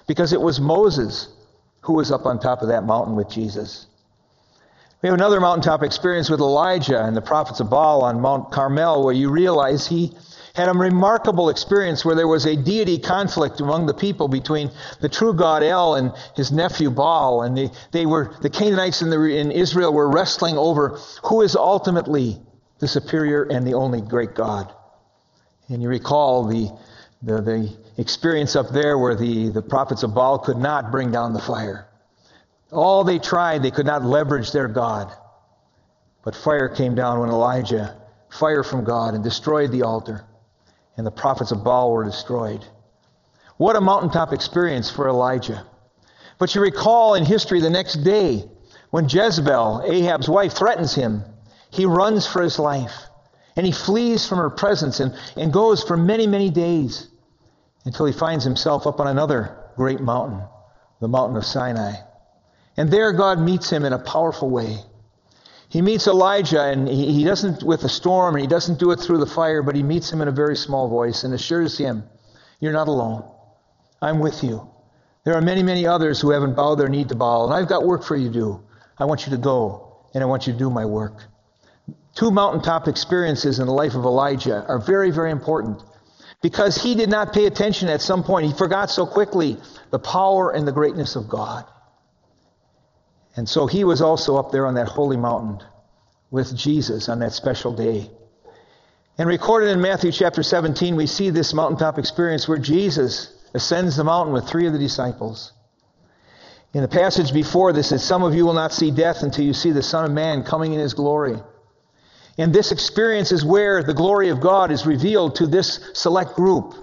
because 0.07 0.33
it 0.33 0.41
was 0.41 0.61
Moses 0.61 1.29
who 1.83 1.95
was 1.95 2.11
up 2.11 2.27
on 2.27 2.39
top 2.39 2.63
of 2.63 2.69
that 2.69 2.85
mountain 2.85 3.17
with 3.17 3.31
Jesus. 3.31 3.87
We 5.03 5.09
have 5.09 5.19
another 5.19 5.41
mountaintop 5.41 5.83
experience 5.83 6.31
with 6.31 6.39
Elijah 6.39 7.03
and 7.03 7.17
the 7.17 7.21
prophets 7.21 7.59
of 7.59 7.69
Baal 7.69 8.03
on 8.03 8.21
Mount 8.21 8.53
Carmel, 8.53 9.03
where 9.03 9.13
you 9.13 9.31
realize 9.31 9.85
he 9.85 10.13
had 10.55 10.69
a 10.69 10.73
remarkable 10.73 11.49
experience 11.49 12.05
where 12.05 12.15
there 12.15 12.29
was 12.29 12.47
a 12.47 12.55
deity 12.55 13.01
conflict 13.01 13.61
among 13.61 13.87
the 13.87 13.95
people 13.95 14.29
between 14.29 14.71
the 15.01 15.09
true 15.09 15.35
God 15.35 15.65
El 15.65 15.97
and 15.97 16.13
his 16.37 16.53
nephew 16.53 16.89
Baal. 16.89 17.43
And 17.43 17.59
they, 17.59 17.71
they 17.91 18.07
were, 18.07 18.33
the 18.43 18.51
Canaanites 18.51 19.03
in, 19.03 19.11
the, 19.11 19.21
in 19.25 19.51
Israel 19.51 19.93
were 19.93 20.09
wrestling 20.09 20.57
over 20.57 21.01
who 21.25 21.43
is 21.43 21.57
ultimately 21.57 22.39
the 22.79 22.87
superior 22.87 23.43
and 23.43 23.67
the 23.67 23.75
only 23.75 24.03
great 24.03 24.37
God. 24.37 24.73
And 25.69 25.83
you 25.83 25.89
recall 25.89 26.45
the, 26.45 26.71
the, 27.23 27.43
the 27.43 27.77
experience 27.99 28.55
up 28.55 28.69
there 28.69 28.97
where 28.97 29.17
the, 29.17 29.49
the 29.49 29.63
prophets 29.63 30.05
of 30.05 30.15
Baal 30.15 30.39
could 30.39 30.59
not 30.59 30.93
bring 30.93 31.11
down 31.11 31.33
the 31.33 31.41
fire. 31.41 31.89
All 32.73 33.05
they 33.05 33.19
tried, 33.19 33.63
they 33.63 33.71
could 33.71 33.87
not 33.87 34.05
leverage 34.05 34.51
their 34.51 34.69
God. 34.69 35.13
But 36.25 36.35
fire 36.35 36.69
came 36.69 36.95
down 36.95 37.21
when 37.21 37.29
Elijah, 37.29 37.97
fire 38.31 38.63
from 38.63 38.85
God, 38.85 39.15
and 39.15 39.23
destroyed 39.23 39.71
the 39.71 39.83
altar. 39.83 40.25
And 40.97 41.07
the 41.07 41.11
prophets 41.11 41.53
of 41.53 41.65
Baal 41.65 41.93
were 41.93 42.05
destroyed. 42.05 42.65
What 43.59 43.77
a 43.77 43.81
mountaintop 43.81 44.33
experience 44.33 44.91
for 44.91 45.09
Elijah. 45.09 45.67
But 46.39 46.55
you 46.55 46.63
recall 46.63 47.15
in 47.15 47.25
history 47.25 47.61
the 47.61 47.71
next 47.71 47.97
day 48.05 48.49
when 48.91 49.09
Jezebel, 49.09 49.85
Ahab's 49.87 50.29
wife, 50.29 50.53
threatens 50.55 50.95
him, 50.95 51.25
he 51.71 51.87
runs 51.87 52.27
for 52.27 52.43
his 52.43 52.59
life. 52.59 52.95
And 53.55 53.67
he 53.67 53.73
flees 53.73 54.27
from 54.27 54.39
her 54.39 54.51
presence 54.51 55.01
and, 55.01 55.15
and 55.37 55.53
goes 55.53 55.83
for 55.83 55.97
many, 55.97 56.27
many 56.27 56.49
days 56.49 57.07
until 57.85 58.07
he 58.07 58.13
finds 58.13 58.45
himself 58.45 58.87
up 58.87 58.99
on 58.99 59.09
another 59.09 59.59
great 59.77 60.01
mountain, 60.01 60.43
the 61.01 61.09
mountain 61.09 61.37
of 61.37 61.45
Sinai. 61.45 61.95
And 62.77 62.91
there 62.91 63.13
God 63.13 63.39
meets 63.39 63.71
him 63.71 63.85
in 63.85 63.93
a 63.93 63.99
powerful 63.99 64.49
way. 64.49 64.79
He 65.69 65.81
meets 65.81 66.07
Elijah, 66.07 66.63
and 66.65 66.87
he, 66.87 67.25
doesn't 67.25 67.63
with 67.63 67.81
the 67.81 67.89
storm, 67.89 68.35
and 68.35 68.43
he 68.43 68.47
doesn't 68.47 68.79
do 68.79 68.91
it 68.91 69.01
through 69.01 69.19
the 69.19 69.27
fire, 69.27 69.63
but 69.63 69.75
he 69.75 69.83
meets 69.83 70.13
him 70.13 70.21
in 70.21 70.29
a 70.29 70.33
very 70.33 70.57
small 70.57 70.89
voice 70.89 71.25
and 71.25 71.33
assures 71.33 71.79
him, 71.79 72.05
You're 72.61 72.73
not 72.73 72.89
alone. 72.89 73.25
I'm 74.03 74.19
with 74.19 74.45
you. 74.45 74.69
There 75.25 75.35
are 75.35 75.41
many, 75.41 75.63
many 75.63 75.87
others 75.87 76.21
who 76.21 76.31
haven't 76.31 76.57
bowed 76.57 76.75
their 76.75 76.89
knee 76.89 77.05
to 77.05 77.15
Baal, 77.15 77.47
and 77.47 77.55
I've 77.55 77.69
got 77.69 77.87
work 77.87 78.03
for 78.03 78.17
you 78.17 78.29
to 78.29 78.35
do. 78.35 78.63
I 78.99 79.07
want 79.07 79.25
you 79.27 79.31
to 79.31 79.39
go, 79.39 79.97
and 80.13 80.23
I 80.23 80.27
want 80.27 80.47
you 80.47 80.53
to 80.53 80.59
do 80.59 80.69
my 80.69 80.85
work. 80.85 81.25
Two 82.15 82.31
mountaintop 82.31 82.89
experiences 82.89 83.59
in 83.59 83.67
the 83.67 83.73
life 83.73 83.95
of 83.95 84.05
Elijah 84.05 84.65
are 84.69 84.79
very, 84.79 85.11
very 85.11 85.31
important 85.31 85.83
because 86.43 86.77
he 86.77 86.95
did 86.95 87.09
not 87.09 87.33
pay 87.33 87.47
attention 87.47 87.89
at 87.89 88.03
some 88.03 88.25
point. 88.25 88.47
He 88.47 88.53
forgot 88.53 88.91
so 88.91 89.07
quickly 89.07 89.57
the 89.91 89.99
power 89.99 90.51
and 90.51 90.69
the 90.69 90.73
greatness 90.73 91.17
of 91.17 91.29
God. 91.29 91.65
And 93.37 93.49
so 93.49 93.67
he 93.67 93.85
was 93.85 94.03
also 94.03 94.37
up 94.37 94.53
there 94.53 94.67
on 94.67 94.75
that 94.75 94.89
holy 94.89 95.17
mountain 95.17 95.61
with 96.31 96.57
Jesus 96.57 97.09
on 97.09 97.21
that 97.21 97.33
special 97.33 97.73
day. 97.73 98.11
And 99.19 99.29
recorded 99.29 99.71
in 99.71 99.81
Matthew 99.81 100.11
chapter 100.13 100.43
17, 100.43 100.97
we 100.97 101.07
see 101.07 101.31
this 101.31 101.53
mountaintop 101.53 101.99
experience 101.99 102.49
where 102.49 102.59
Jesus 102.59 103.33
ascends 103.55 103.97
the 103.97 104.05
mountain 104.05 104.33
with 104.33 104.49
three 104.49 104.67
of 104.67 104.73
the 104.73 104.79
disciples. 104.79 105.53
In 106.73 106.81
the 106.81 106.89
passage 106.89 107.35
before 107.35 107.73
this, 107.75 107.87
it 107.87 107.99
says, 107.99 108.05
Some 108.05 108.23
of 108.23 108.35
you 108.35 108.47
will 108.47 108.55
not 108.55 108.73
see 108.73 108.91
death 108.91 109.23
until 109.23 109.45
you 109.45 109.53
see 109.53 109.73
the 109.73 109.83
Son 109.83 110.07
of 110.07 110.11
Man 110.11 110.43
coming 110.43 110.73
in 110.73 110.81
his 110.81 110.95
glory. 110.95 111.37
And 112.39 112.55
this 112.55 112.73
experience 112.73 113.31
is 113.31 113.45
where 113.45 113.83
the 113.83 113.93
glory 113.93 114.31
of 114.31 114.41
God 114.41 114.71
is 114.71 114.87
revealed 114.87 115.35
to 115.37 115.47
this 115.47 115.91
select 115.93 116.35
group 116.35 116.75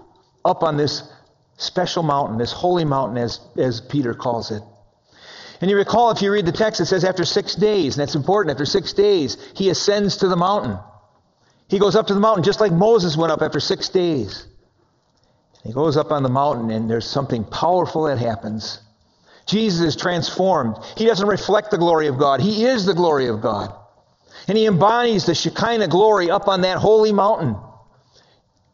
up 0.46 0.62
on 0.62 0.78
this 0.78 1.02
special 1.58 2.04
mountain, 2.04 2.38
this 2.38 2.52
holy 2.52 2.86
mountain, 2.86 3.18
as, 3.18 3.40
as 3.58 3.82
Peter 3.82 4.14
calls 4.14 4.52
it. 4.52 4.62
And 5.62 5.70
you 5.70 5.76
recall, 5.76 6.12
if 6.12 6.22
you 6.22 6.32
read 6.32 6.46
the 6.46 6.52
text, 6.52 6.80
it 6.80 6.86
says 6.86 7.04
after 7.04 7.26
six 7.26 7.56
days, 7.56 7.96
and 7.98 8.02
that's 8.02 8.16
important, 8.16 8.52
after 8.52 8.66
six 8.66 8.94
days, 8.94 9.38
he 9.56 9.70
ascends 9.70 10.18
to 10.18 10.28
the 10.28 10.38
mountain. 10.38 10.78
He 11.68 11.80
goes 11.80 11.96
up 11.96 12.08
to 12.08 12.14
the 12.14 12.20
mountain 12.20 12.44
just 12.44 12.62
like 12.62 12.72
Moses 12.72 13.18
went 13.18 13.32
up 13.32 13.42
after 13.42 13.60
six 13.60 13.90
days. 13.90 14.48
He 15.64 15.74
goes 15.74 15.98
up 15.98 16.12
on 16.12 16.24
the 16.24 16.30
mountain, 16.30 16.72
and 16.72 16.90
there's 16.90 17.06
something 17.06 17.44
powerful 17.44 18.04
that 18.04 18.18
happens. 18.18 18.80
Jesus 19.46 19.82
is 19.82 19.96
transformed. 19.96 20.78
He 20.96 21.06
doesn't 21.06 21.28
reflect 21.28 21.72
the 21.72 21.78
glory 21.78 22.08
of 22.08 22.18
God, 22.18 22.40
He 22.40 22.66
is 22.66 22.86
the 22.86 22.94
glory 22.94 23.28
of 23.28 23.42
God. 23.42 23.74
And 24.48 24.58
He 24.58 24.66
embodies 24.66 25.26
the 25.26 25.36
Shekinah 25.36 25.90
glory 25.90 26.32
up 26.32 26.48
on 26.48 26.62
that 26.62 26.78
holy 26.78 27.12
mountain. 27.12 27.58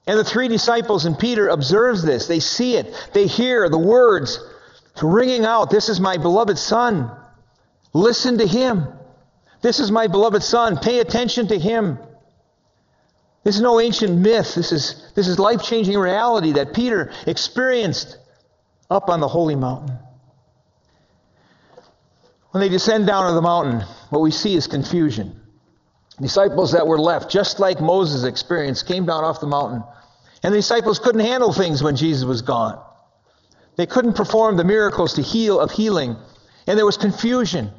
And 0.07 0.19
the 0.19 0.23
three 0.23 0.47
disciples 0.47 1.05
and 1.05 1.17
Peter 1.17 1.47
observes 1.47 2.03
this. 2.03 2.27
They 2.27 2.39
see 2.39 2.75
it. 2.75 3.09
They 3.13 3.25
hear 3.25 3.67
the 3.69 3.79
words 3.79 4.39
ringing 5.03 5.45
out, 5.45 5.69
This 5.69 5.89
is 5.89 5.99
my 5.99 6.17
beloved 6.17 6.57
Son. 6.57 7.11
Listen 7.93 8.37
to 8.37 8.47
Him. 8.47 8.87
This 9.61 9.79
is 9.79 9.91
my 9.91 10.07
beloved 10.07 10.43
Son. 10.43 10.77
Pay 10.77 10.99
attention 10.99 11.47
to 11.47 11.59
Him. 11.59 11.97
This 13.43 13.55
is 13.55 13.61
no 13.61 13.79
ancient 13.79 14.17
myth. 14.17 14.55
This 14.55 14.71
is, 14.71 15.11
this 15.15 15.27
is 15.27 15.37
life 15.37 15.63
changing 15.63 15.97
reality 15.97 16.53
that 16.53 16.73
Peter 16.73 17.11
experienced 17.27 18.17
up 18.89 19.09
on 19.09 19.19
the 19.19 19.27
holy 19.27 19.55
mountain. 19.55 19.97
When 22.51 22.61
they 22.61 22.69
descend 22.69 23.05
down 23.05 23.27
to 23.27 23.33
the 23.33 23.41
mountain, 23.41 23.81
what 24.09 24.21
we 24.21 24.31
see 24.31 24.55
is 24.55 24.65
confusion. 24.67 25.41
Disciples 26.21 26.71
that 26.71 26.87
were 26.87 26.97
left, 26.97 27.29
just 27.29 27.59
like 27.59 27.81
Moses' 27.81 28.23
experience, 28.23 28.81
came 28.81 29.05
down 29.05 29.23
off 29.23 29.41
the 29.41 29.47
mountain. 29.47 29.83
And 30.41 30.53
the 30.53 30.59
disciples 30.59 30.99
couldn't 30.99 31.21
handle 31.21 31.51
things 31.51 31.83
when 31.83 31.95
Jesus 31.95 32.23
was 32.23 32.41
gone. 32.41 32.81
They 33.75 33.85
couldn't 33.85 34.13
perform 34.13 34.57
the 34.57 34.63
miracles 34.63 35.13
to 35.13 35.21
heal 35.21 35.59
of 35.59 35.71
healing. 35.71 36.15
And 36.67 36.77
there 36.77 36.85
was 36.85 36.97
confusion. 36.97 37.71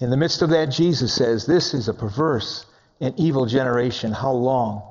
In 0.00 0.10
the 0.10 0.16
midst 0.16 0.42
of 0.42 0.50
that, 0.50 0.66
Jesus 0.66 1.12
says, 1.14 1.46
This 1.46 1.74
is 1.74 1.88
a 1.88 1.94
perverse 1.94 2.66
and 3.00 3.18
evil 3.18 3.46
generation. 3.46 4.12
How 4.12 4.32
long 4.32 4.82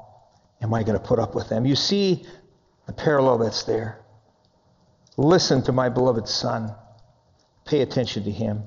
am 0.62 0.74
I 0.74 0.84
going 0.84 1.00
to 1.00 1.06
put 1.06 1.20
up 1.20 1.36
with 1.36 1.50
them? 1.50 1.66
You 1.66 1.76
see 1.76 2.26
the 2.88 2.94
parallel 2.94 3.38
that's 3.40 3.64
there. 3.64 4.00
Listen 5.18 5.64
to 5.64 5.72
my 5.72 5.90
beloved 5.90 6.28
Son. 6.28 6.76
Pay 7.66 7.82
attention 7.82 8.24
to 8.24 8.32
him. 8.32 8.64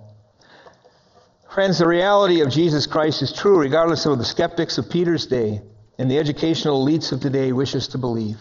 Friends, 1.52 1.78
the 1.78 1.88
reality 1.88 2.42
of 2.42 2.50
Jesus 2.50 2.87
Christ 2.87 3.23
is 3.23 3.33
true 3.33 3.59
regardless 3.59 4.07
of 4.07 4.19
the 4.19 4.25
skeptics 4.25 4.78
of 4.78 4.88
Peter's 4.88 5.26
day 5.26 5.62
and 5.99 6.11
the 6.11 6.19
educational 6.19 6.85
elites 6.85 7.12
of 7.12 7.21
today 7.21 7.52
wish 7.52 7.75
us 7.75 7.88
to 7.88 7.99
believe. 7.99 8.38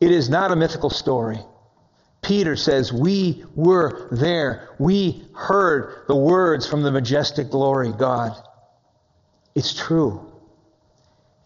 It 0.00 0.10
is 0.10 0.28
not 0.28 0.52
a 0.52 0.56
mythical 0.56 0.90
story. 0.90 1.38
Peter 2.24 2.56
says, 2.56 2.92
We 2.92 3.44
were 3.54 4.08
there. 4.10 4.70
We 4.78 5.26
heard 5.34 6.04
the 6.08 6.16
words 6.16 6.66
from 6.66 6.82
the 6.82 6.90
majestic 6.90 7.50
glory, 7.50 7.92
God. 7.92 8.36
It's 9.54 9.74
true. 9.74 10.32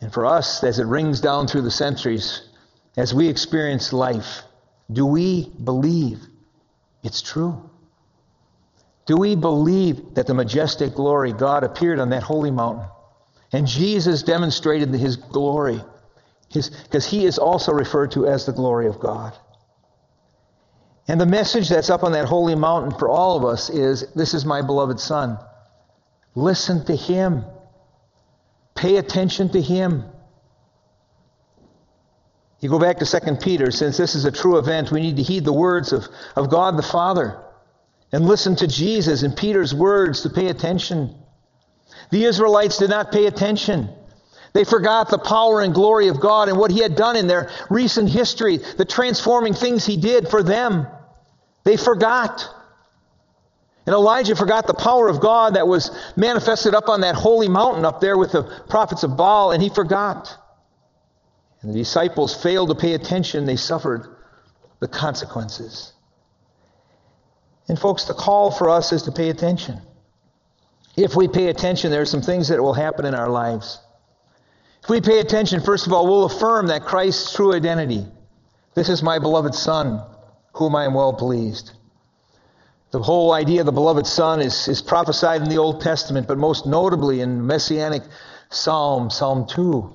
And 0.01 0.13
for 0.13 0.27
us, 0.27 0.63
as 0.63 0.79
it 0.79 0.87
rings 0.87 1.21
down 1.21 1.49
through 1.49 1.63
the 1.63 1.71
centuries, 1.71 2.49
as 2.97 3.13
we 3.13 3.29
experience 3.29 3.93
life, 3.93 4.43
do 4.91 5.05
we 5.05 5.51
believe 5.63 6.21
it's 7.03 7.21
true? 7.21 7.69
Do 9.07 9.17
we 9.17 9.37
believe 9.37 10.15
that 10.15 10.27
the 10.27 10.35
majestic 10.35 10.95
glory 10.95 11.33
God 11.33 11.65
appeared 11.65 11.99
on 11.99 12.11
that 12.11 12.23
holy 12.23 12.51
mountain? 12.51 12.87
And 13.53 13.67
Jesus 13.67 14.23
demonstrated 14.23 14.91
his 14.91 15.17
glory, 15.17 15.83
because 16.53 17.07
he 17.07 17.25
is 17.25 17.39
also 17.39 17.73
referred 17.73 18.13
to 18.13 18.27
as 18.27 18.47
the 18.47 18.53
glory 18.53 18.87
of 18.87 19.01
God. 19.01 19.35
And 21.09 21.19
the 21.19 21.27
message 21.27 21.71
that's 21.71 21.89
up 21.89 22.03
on 22.03 22.13
that 22.13 22.27
holy 22.27 22.55
mountain 22.55 22.97
for 22.99 23.09
all 23.09 23.37
of 23.39 23.45
us 23.45 23.71
is 23.71 24.07
this 24.15 24.35
is 24.35 24.45
my 24.45 24.61
beloved 24.61 25.01
Son. 25.01 25.39
Listen 26.35 26.85
to 26.85 26.95
him, 26.95 27.45
pay 28.75 28.99
attention 28.99 29.49
to 29.51 29.61
him. 29.61 30.05
You 32.61 32.69
go 32.69 32.79
back 32.79 32.99
to 32.99 33.07
2 33.07 33.37
Peter, 33.37 33.71
since 33.71 33.97
this 33.97 34.15
is 34.15 34.27
a 34.27 34.33
true 34.33 34.59
event, 34.59 34.91
we 34.91 35.01
need 35.01 35.17
to 35.17 35.23
heed 35.23 35.45
the 35.45 35.53
words 35.53 35.93
of, 35.93 36.07
of 36.37 36.51
God 36.51 36.77
the 36.77 36.83
Father 36.83 37.43
and 38.13 38.27
listen 38.27 38.57
to 38.57 38.67
Jesus 38.67 39.23
and 39.23 39.35
Peter's 39.37 39.75
words 39.75 40.23
to 40.23 40.31
pay 40.31 40.49
attention. 40.49 41.15
The 42.11 42.25
Israelites 42.25 42.79
did 42.79 42.91
not 42.91 43.13
pay 43.13 43.27
attention. 43.27 43.89
They 44.53 44.65
forgot 44.65 45.09
the 45.09 45.19
power 45.19 45.61
and 45.61 45.73
glory 45.73 46.09
of 46.09 46.21
God 46.21 46.49
and 46.49 46.59
what 46.59 46.71
He 46.71 46.81
had 46.81 46.97
done 46.97 47.17
in 47.17 47.27
their 47.27 47.51
recent 47.71 48.11
history, 48.11 48.59
the 48.59 48.85
transforming 48.85 49.55
things 49.55 49.87
He 49.87 49.97
did 49.97 50.29
for 50.29 50.43
them. 50.43 50.87
They 51.65 51.77
forgot. 51.77 52.47
And 53.87 53.95
Elijah 53.95 54.37
forgot 54.37 54.67
the 54.67 54.75
power 54.75 55.09
of 55.09 55.21
God 55.21 55.55
that 55.55 55.67
was 55.67 55.91
manifested 56.17 56.75
up 56.75 56.89
on 56.89 57.01
that 57.01 57.15
holy 57.15 57.49
mountain 57.49 57.85
up 57.85 58.01
there 58.01 58.19
with 58.19 58.33
the 58.33 58.43
prophets 58.69 59.03
of 59.03 59.17
Baal, 59.17 59.53
and 59.53 59.63
he 59.63 59.69
forgot. 59.69 60.37
And 61.63 61.73
the 61.73 61.79
disciples 61.79 62.41
failed 62.41 62.69
to 62.69 62.75
pay 62.75 62.93
attention, 62.95 63.47
they 63.47 63.57
suffered 63.57 64.15
the 64.81 64.89
consequences. 64.89 65.93
And, 67.67 67.79
folks, 67.79 68.05
the 68.05 68.15
call 68.15 68.51
for 68.51 68.71
us 68.71 68.93
is 68.93 69.03
to 69.03 69.13
pay 69.13 69.31
attention. 69.31 69.81
If 70.97 71.15
we 71.15 71.29
pay 71.29 71.49
attention, 71.49 71.91
there 71.91 72.01
are 72.01 72.07
some 72.07 72.23
things 72.23 72.49
that 72.49 72.63
will 72.63 72.75
happen 72.75 73.05
in 73.05 73.15
our 73.15 73.29
lives. 73.29 73.81
If 74.83 74.91
we 74.91 75.01
pay 75.01 75.21
attention, 75.21 75.61
first 75.61 75.87
of 75.87 75.93
all, 75.93 76.07
we'll 76.07 76.25
affirm 76.25 76.69
that 76.69 76.85
Christ's 76.85 77.35
true 77.35 77.55
identity. 77.55 78.07
This 78.75 78.89
is 78.89 79.03
my 79.03 79.19
beloved 79.19 79.55
Son, 79.55 80.03
whom 80.59 80.77
I 80.77 80.85
am 80.85 80.95
well 80.95 81.13
pleased. 81.13 81.73
The 82.91 83.03
whole 83.03 83.33
idea 83.33 83.61
of 83.61 83.67
the 83.67 83.73
beloved 83.73 84.07
Son 84.07 84.41
is, 84.41 84.69
is 84.69 84.83
prophesied 84.83 85.43
in 85.43 85.49
the 85.49 85.59
Old 85.59 85.81
Testament, 85.81 86.27
but 86.27 86.39
most 86.39 86.67
notably 86.67 87.21
in 87.21 87.47
Messianic 87.47 88.03
Psalm, 88.51 89.11
Psalm 89.11 89.47
2, 89.47 89.93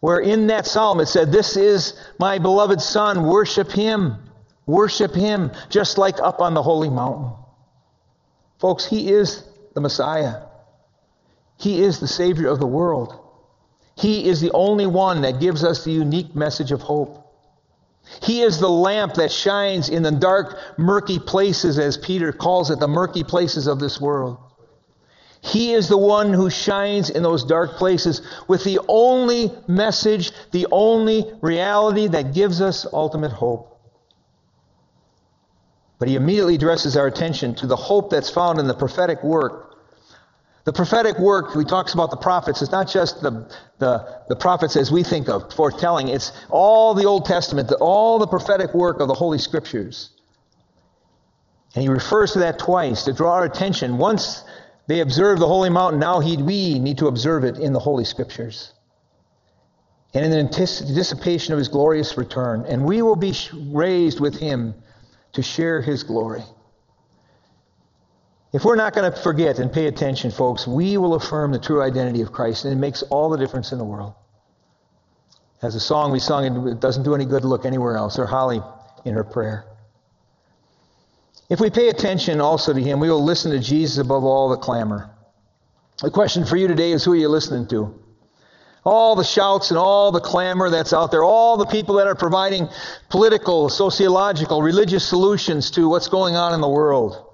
where 0.00 0.18
in 0.18 0.48
that 0.48 0.66
psalm 0.66 1.00
it 1.00 1.06
said, 1.06 1.32
This 1.32 1.56
is 1.56 1.94
my 2.18 2.38
beloved 2.38 2.80
Son, 2.80 3.26
worship 3.26 3.70
him. 3.70 4.18
Worship 4.66 5.14
Him 5.14 5.50
just 5.68 5.98
like 5.98 6.20
up 6.20 6.40
on 6.40 6.54
the 6.54 6.62
holy 6.62 6.88
mountain. 6.88 7.32
Folks, 8.58 8.84
He 8.84 9.10
is 9.10 9.44
the 9.74 9.80
Messiah. 9.80 10.42
He 11.58 11.82
is 11.82 11.98
the 11.98 12.08
Savior 12.08 12.48
of 12.48 12.60
the 12.60 12.66
world. 12.66 13.18
He 13.96 14.28
is 14.28 14.40
the 14.40 14.52
only 14.52 14.86
one 14.86 15.22
that 15.22 15.40
gives 15.40 15.64
us 15.64 15.84
the 15.84 15.92
unique 15.92 16.34
message 16.34 16.72
of 16.72 16.80
hope. 16.80 17.21
He 18.22 18.42
is 18.42 18.58
the 18.58 18.68
lamp 18.68 19.14
that 19.14 19.32
shines 19.32 19.88
in 19.88 20.02
the 20.02 20.10
dark, 20.10 20.58
murky 20.76 21.18
places, 21.18 21.78
as 21.78 21.96
Peter 21.96 22.32
calls 22.32 22.70
it, 22.70 22.78
the 22.80 22.88
murky 22.88 23.24
places 23.24 23.66
of 23.66 23.80
this 23.80 24.00
world. 24.00 24.38
He 25.40 25.72
is 25.72 25.88
the 25.88 25.98
one 25.98 26.32
who 26.32 26.50
shines 26.50 27.10
in 27.10 27.24
those 27.24 27.42
dark 27.42 27.72
places 27.72 28.22
with 28.46 28.62
the 28.62 28.78
only 28.86 29.52
message, 29.66 30.30
the 30.52 30.68
only 30.70 31.32
reality 31.40 32.06
that 32.06 32.32
gives 32.32 32.60
us 32.60 32.86
ultimate 32.92 33.32
hope. 33.32 33.68
But 35.98 36.08
he 36.08 36.14
immediately 36.14 36.54
addresses 36.54 36.96
our 36.96 37.06
attention 37.06 37.56
to 37.56 37.66
the 37.66 37.76
hope 37.76 38.10
that's 38.10 38.30
found 38.30 38.60
in 38.60 38.68
the 38.68 38.74
prophetic 38.74 39.22
work. 39.24 39.71
The 40.64 40.72
prophetic 40.72 41.18
work, 41.18 41.54
he 41.54 41.64
talks 41.64 41.92
about 41.92 42.10
the 42.10 42.16
prophets, 42.16 42.62
it's 42.62 42.70
not 42.70 42.88
just 42.88 43.20
the, 43.20 43.52
the, 43.78 44.22
the 44.28 44.36
prophets 44.36 44.76
as 44.76 44.92
we 44.92 45.02
think 45.02 45.28
of, 45.28 45.52
foretelling. 45.52 46.08
It's 46.08 46.30
all 46.50 46.94
the 46.94 47.04
Old 47.04 47.24
Testament, 47.24 47.68
the, 47.68 47.76
all 47.76 48.20
the 48.20 48.28
prophetic 48.28 48.72
work 48.72 49.00
of 49.00 49.08
the 49.08 49.14
Holy 49.14 49.38
Scriptures. 49.38 50.10
And 51.74 51.82
he 51.82 51.88
refers 51.88 52.32
to 52.34 52.40
that 52.40 52.58
twice 52.58 53.04
to 53.04 53.12
draw 53.12 53.32
our 53.32 53.44
attention. 53.44 53.98
Once 53.98 54.44
they 54.86 55.00
observe 55.00 55.40
the 55.40 55.48
holy 55.48 55.70
mountain, 55.70 55.98
now 55.98 56.20
he, 56.20 56.36
we 56.36 56.78
need 56.78 56.98
to 56.98 57.08
observe 57.08 57.44
it 57.44 57.58
in 57.58 57.72
the 57.72 57.80
Holy 57.80 58.04
Scriptures. 58.04 58.72
And 60.14 60.24
in 60.24 60.30
the 60.30 60.38
anticipation 60.38 61.54
of 61.54 61.58
his 61.58 61.68
glorious 61.68 62.16
return. 62.16 62.66
And 62.68 62.84
we 62.84 63.02
will 63.02 63.16
be 63.16 63.34
raised 63.52 64.20
with 64.20 64.38
him 64.38 64.74
to 65.32 65.42
share 65.42 65.80
his 65.80 66.02
glory. 66.02 66.42
If 68.52 68.64
we're 68.64 68.76
not 68.76 68.92
going 68.92 69.10
to 69.10 69.18
forget 69.18 69.58
and 69.58 69.72
pay 69.72 69.86
attention, 69.86 70.30
folks, 70.30 70.66
we 70.66 70.98
will 70.98 71.14
affirm 71.14 71.52
the 71.52 71.58
true 71.58 71.82
identity 71.82 72.20
of 72.20 72.32
Christ, 72.32 72.64
and 72.64 72.72
it 72.72 72.76
makes 72.76 73.02
all 73.04 73.30
the 73.30 73.38
difference 73.38 73.72
in 73.72 73.78
the 73.78 73.84
world. 73.84 74.12
As 75.62 75.74
a 75.74 75.80
song 75.80 76.12
we 76.12 76.18
sung, 76.18 76.68
it 76.68 76.80
doesn't 76.80 77.04
do 77.04 77.14
any 77.14 77.24
good 77.24 77.42
to 77.42 77.48
look 77.48 77.64
anywhere 77.64 77.96
else, 77.96 78.18
or 78.18 78.26
Holly 78.26 78.60
in 79.04 79.14
her 79.14 79.24
prayer. 79.24 79.64
If 81.48 81.60
we 81.60 81.70
pay 81.70 81.88
attention 81.88 82.40
also 82.40 82.74
to 82.74 82.80
him, 82.80 83.00
we 83.00 83.08
will 83.08 83.24
listen 83.24 83.52
to 83.52 83.58
Jesus 83.58 83.98
above 83.98 84.24
all 84.24 84.50
the 84.50 84.56
clamor. 84.56 85.10
The 86.02 86.10
question 86.10 86.44
for 86.44 86.56
you 86.56 86.68
today 86.68 86.92
is 86.92 87.04
who 87.04 87.12
are 87.12 87.16
you 87.16 87.28
listening 87.28 87.68
to? 87.68 87.98
All 88.84 89.14
the 89.14 89.24
shouts 89.24 89.70
and 89.70 89.78
all 89.78 90.12
the 90.12 90.20
clamor 90.20 90.68
that's 90.68 90.92
out 90.92 91.10
there, 91.10 91.22
all 91.22 91.56
the 91.56 91.66
people 91.66 91.94
that 91.96 92.06
are 92.06 92.16
providing 92.16 92.68
political, 93.08 93.68
sociological, 93.68 94.60
religious 94.60 95.08
solutions 95.08 95.70
to 95.72 95.88
what's 95.88 96.08
going 96.08 96.34
on 96.34 96.52
in 96.52 96.60
the 96.60 96.68
world. 96.68 97.31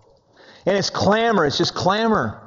And 0.68 0.76
it's 0.76 0.90
clamor, 0.90 1.46
it's 1.46 1.56
just 1.56 1.74
clamor. 1.74 2.42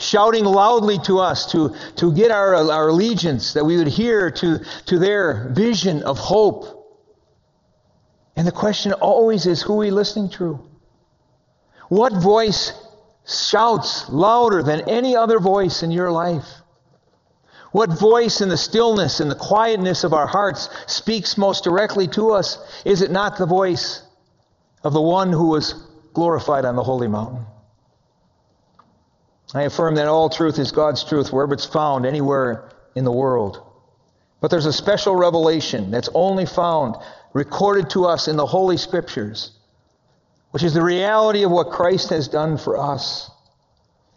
Shouting 0.00 0.44
loudly 0.44 0.98
to 1.04 1.20
us 1.20 1.52
to, 1.52 1.72
to 1.98 2.12
get 2.12 2.32
our, 2.32 2.56
our 2.56 2.88
allegiance, 2.88 3.52
that 3.52 3.64
we 3.64 3.76
would 3.76 3.86
hear 3.86 4.28
to, 4.28 4.58
to 4.86 4.98
their 4.98 5.50
vision 5.50 6.02
of 6.02 6.18
hope. 6.18 6.64
And 8.34 8.44
the 8.44 8.50
question 8.50 8.92
always 8.94 9.46
is 9.46 9.62
who 9.62 9.74
are 9.74 9.76
we 9.76 9.92
listening 9.92 10.30
to? 10.30 10.68
What 11.90 12.12
voice 12.12 12.72
shouts 13.24 14.08
louder 14.08 14.64
than 14.64 14.88
any 14.88 15.14
other 15.14 15.38
voice 15.38 15.84
in 15.84 15.92
your 15.92 16.10
life? 16.10 16.48
What 17.70 17.96
voice 17.96 18.40
in 18.40 18.48
the 18.48 18.56
stillness 18.56 19.20
and 19.20 19.30
the 19.30 19.36
quietness 19.36 20.02
of 20.02 20.12
our 20.12 20.26
hearts 20.26 20.70
speaks 20.88 21.38
most 21.38 21.62
directly 21.62 22.08
to 22.08 22.32
us? 22.32 22.58
Is 22.84 23.00
it 23.00 23.12
not 23.12 23.38
the 23.38 23.46
voice 23.46 24.02
of 24.82 24.92
the 24.92 25.00
one 25.00 25.30
who 25.30 25.50
was 25.50 25.74
glorified 26.14 26.64
on 26.64 26.74
the 26.74 26.82
holy 26.82 27.06
mountain? 27.06 27.46
I 29.54 29.62
affirm 29.62 29.96
that 29.96 30.06
all 30.06 30.30
truth 30.30 30.58
is 30.58 30.70
God's 30.72 31.02
truth 31.02 31.32
wherever 31.32 31.54
it's 31.54 31.66
found, 31.66 32.06
anywhere 32.06 32.70
in 32.94 33.04
the 33.04 33.12
world. 33.12 33.66
But 34.40 34.50
there's 34.50 34.66
a 34.66 34.72
special 34.72 35.14
revelation 35.16 35.90
that's 35.90 36.08
only 36.14 36.46
found, 36.46 36.96
recorded 37.32 37.90
to 37.90 38.06
us 38.06 38.28
in 38.28 38.36
the 38.36 38.46
Holy 38.46 38.76
Scriptures, 38.76 39.52
which 40.50 40.62
is 40.62 40.74
the 40.74 40.82
reality 40.82 41.42
of 41.42 41.50
what 41.50 41.70
Christ 41.70 42.10
has 42.10 42.28
done 42.28 42.58
for 42.58 42.76
us. 42.76 43.30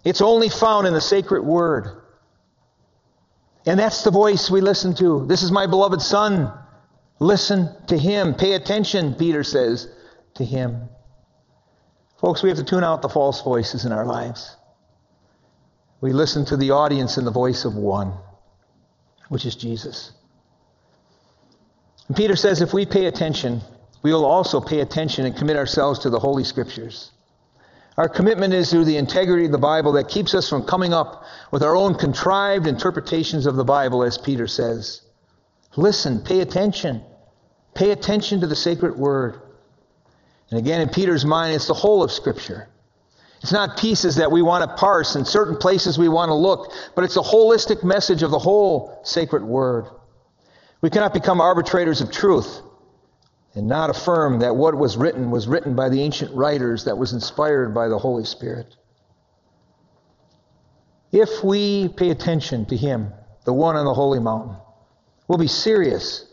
It's 0.03 0.21
only 0.21 0.49
found 0.49 0.87
in 0.87 0.93
the 0.93 1.01
sacred 1.01 1.43
word. 1.43 2.01
And 3.65 3.79
that's 3.79 4.03
the 4.03 4.11
voice 4.11 4.51
we 4.51 4.61
listen 4.61 4.95
to. 4.95 5.25
This 5.25 5.41
is 5.41 5.51
my 5.51 5.67
beloved 5.67 6.01
Son. 6.01 6.51
Listen 7.19 7.69
to 7.87 7.97
him. 7.97 8.35
Pay 8.35 8.53
attention, 8.53 9.15
Peter 9.15 9.43
says, 9.43 9.87
to 10.35 10.43
him. 10.43 10.89
Folks, 12.19 12.43
we 12.43 12.49
have 12.49 12.57
to 12.57 12.63
tune 12.63 12.83
out 12.83 13.01
the 13.01 13.09
false 13.09 13.41
voices 13.41 13.85
in 13.85 13.91
our 13.91 14.05
lives. 14.05 14.55
We 16.03 16.11
listen 16.11 16.43
to 16.47 16.57
the 16.57 16.71
audience 16.71 17.17
in 17.17 17.23
the 17.23 17.31
voice 17.31 17.63
of 17.63 17.75
one, 17.75 18.11
which 19.29 19.45
is 19.45 19.55
Jesus. 19.55 20.11
And 22.09 22.17
Peter 22.17 22.35
says 22.35 22.59
if 22.59 22.73
we 22.73 22.85
pay 22.85 23.05
attention, 23.05 23.61
we 24.01 24.11
will 24.11 24.25
also 24.25 24.59
pay 24.59 24.81
attention 24.81 25.25
and 25.25 25.33
commit 25.33 25.55
ourselves 25.55 25.99
to 25.99 26.09
the 26.09 26.19
Holy 26.19 26.43
Scriptures. 26.43 27.13
Our 27.95 28.09
commitment 28.09 28.53
is 28.53 28.69
through 28.69 28.83
the 28.83 28.97
integrity 28.97 29.45
of 29.45 29.53
the 29.53 29.57
Bible 29.57 29.93
that 29.93 30.09
keeps 30.09 30.35
us 30.35 30.49
from 30.49 30.65
coming 30.65 30.93
up 30.93 31.23
with 31.51 31.63
our 31.63 31.73
own 31.73 31.95
contrived 31.95 32.67
interpretations 32.67 33.45
of 33.45 33.55
the 33.55 33.63
Bible, 33.63 34.03
as 34.03 34.17
Peter 34.17 34.45
says. 34.45 35.03
Listen, 35.77 36.19
pay 36.19 36.41
attention. 36.41 37.01
Pay 37.75 37.91
attention 37.91 38.41
to 38.41 38.47
the 38.47 38.57
sacred 38.57 38.97
word. 38.97 39.39
And 40.49 40.59
again, 40.59 40.81
in 40.81 40.89
Peter's 40.89 41.23
mind, 41.23 41.55
it's 41.55 41.67
the 41.67 41.73
whole 41.73 42.03
of 42.03 42.11
Scripture. 42.11 42.67
It's 43.43 43.51
not 43.51 43.77
pieces 43.77 44.15
that 44.15 44.31
we 44.31 44.41
want 44.41 44.63
to 44.67 44.73
parse 44.77 45.15
and 45.15 45.27
certain 45.27 45.57
places 45.57 45.97
we 45.97 46.07
want 46.07 46.29
to 46.29 46.33
look, 46.33 46.71
but 46.95 47.03
it's 47.03 47.17
a 47.17 47.21
holistic 47.21 47.83
message 47.83 48.23
of 48.23 48.31
the 48.31 48.39
whole 48.39 49.01
sacred 49.03 49.43
word. 49.43 49.85
We 50.79 50.89
cannot 50.89 51.13
become 51.13 51.41
arbitrators 51.41 51.99
of 51.99 52.09
truth 52.09 52.61
and 53.53 53.67
not 53.67 53.89
affirm 53.89 54.39
that 54.39 54.55
what 54.55 54.75
was 54.75 54.95
written 54.95 55.29
was 55.29 55.45
written 55.45 55.75
by 55.75 55.89
the 55.89 56.01
ancient 56.01 56.33
writers 56.33 56.85
that 56.85 56.97
was 56.97 57.11
inspired 57.11 57.73
by 57.73 57.89
the 57.89 57.99
Holy 57.99 58.23
Spirit. 58.23 58.73
If 61.11 61.43
we 61.43 61.89
pay 61.89 62.11
attention 62.11 62.65
to 62.67 62.77
Him, 62.77 63.11
the 63.43 63.53
one 63.53 63.75
on 63.75 63.83
the 63.83 63.93
holy 63.93 64.19
mountain, 64.19 64.55
we'll 65.27 65.37
be 65.37 65.47
serious 65.47 66.25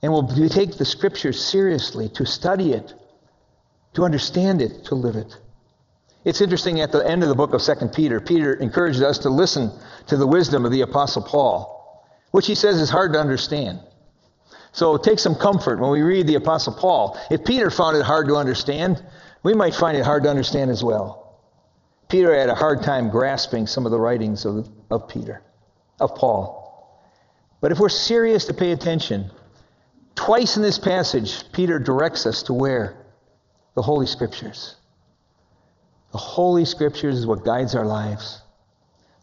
and 0.00 0.12
we'll 0.12 0.28
take 0.48 0.78
the 0.78 0.84
scriptures 0.84 1.44
seriously 1.44 2.08
to 2.10 2.24
study 2.24 2.72
it, 2.72 2.94
to 3.94 4.04
understand 4.04 4.62
it, 4.62 4.84
to 4.84 4.94
live 4.94 5.16
it. 5.16 5.36
It's 6.24 6.40
interesting 6.40 6.80
at 6.80 6.92
the 6.92 7.06
end 7.06 7.22
of 7.22 7.28
the 7.28 7.34
book 7.34 7.54
of 7.54 7.62
2 7.62 7.88
Peter, 7.88 8.20
Peter 8.20 8.54
encourages 8.54 9.02
us 9.02 9.18
to 9.18 9.30
listen 9.30 9.70
to 10.08 10.16
the 10.16 10.26
wisdom 10.26 10.66
of 10.66 10.72
the 10.72 10.82
Apostle 10.82 11.22
Paul, 11.22 12.06
which 12.30 12.46
he 12.46 12.54
says 12.54 12.80
is 12.80 12.90
hard 12.90 13.14
to 13.14 13.20
understand. 13.20 13.80
So 14.72 14.98
take 14.98 15.18
some 15.18 15.34
comfort 15.34 15.80
when 15.80 15.90
we 15.90 16.02
read 16.02 16.26
the 16.26 16.34
Apostle 16.36 16.74
Paul. 16.74 17.18
If 17.30 17.44
Peter 17.44 17.70
found 17.70 17.96
it 17.96 18.04
hard 18.04 18.28
to 18.28 18.36
understand, 18.36 19.02
we 19.42 19.54
might 19.54 19.74
find 19.74 19.96
it 19.96 20.04
hard 20.04 20.24
to 20.24 20.30
understand 20.30 20.70
as 20.70 20.84
well. 20.84 21.38
Peter 22.08 22.34
had 22.34 22.50
a 22.50 22.54
hard 22.54 22.82
time 22.82 23.08
grasping 23.08 23.66
some 23.66 23.86
of 23.86 23.92
the 23.92 23.98
writings 23.98 24.44
of, 24.44 24.68
of 24.90 25.08
Peter, 25.08 25.42
of 26.00 26.14
Paul. 26.14 26.58
But 27.60 27.72
if 27.72 27.78
we're 27.78 27.88
serious 27.88 28.46
to 28.46 28.54
pay 28.54 28.72
attention, 28.72 29.30
twice 30.14 30.56
in 30.56 30.62
this 30.62 30.78
passage, 30.78 31.50
Peter 31.52 31.78
directs 31.78 32.26
us 32.26 32.42
to 32.44 32.52
where? 32.52 32.96
The 33.74 33.82
Holy 33.82 34.06
Scriptures. 34.06 34.76
The 36.12 36.18
Holy 36.18 36.64
Scriptures 36.64 37.18
is 37.18 37.26
what 37.26 37.44
guides 37.44 37.74
our 37.74 37.86
lives. 37.86 38.42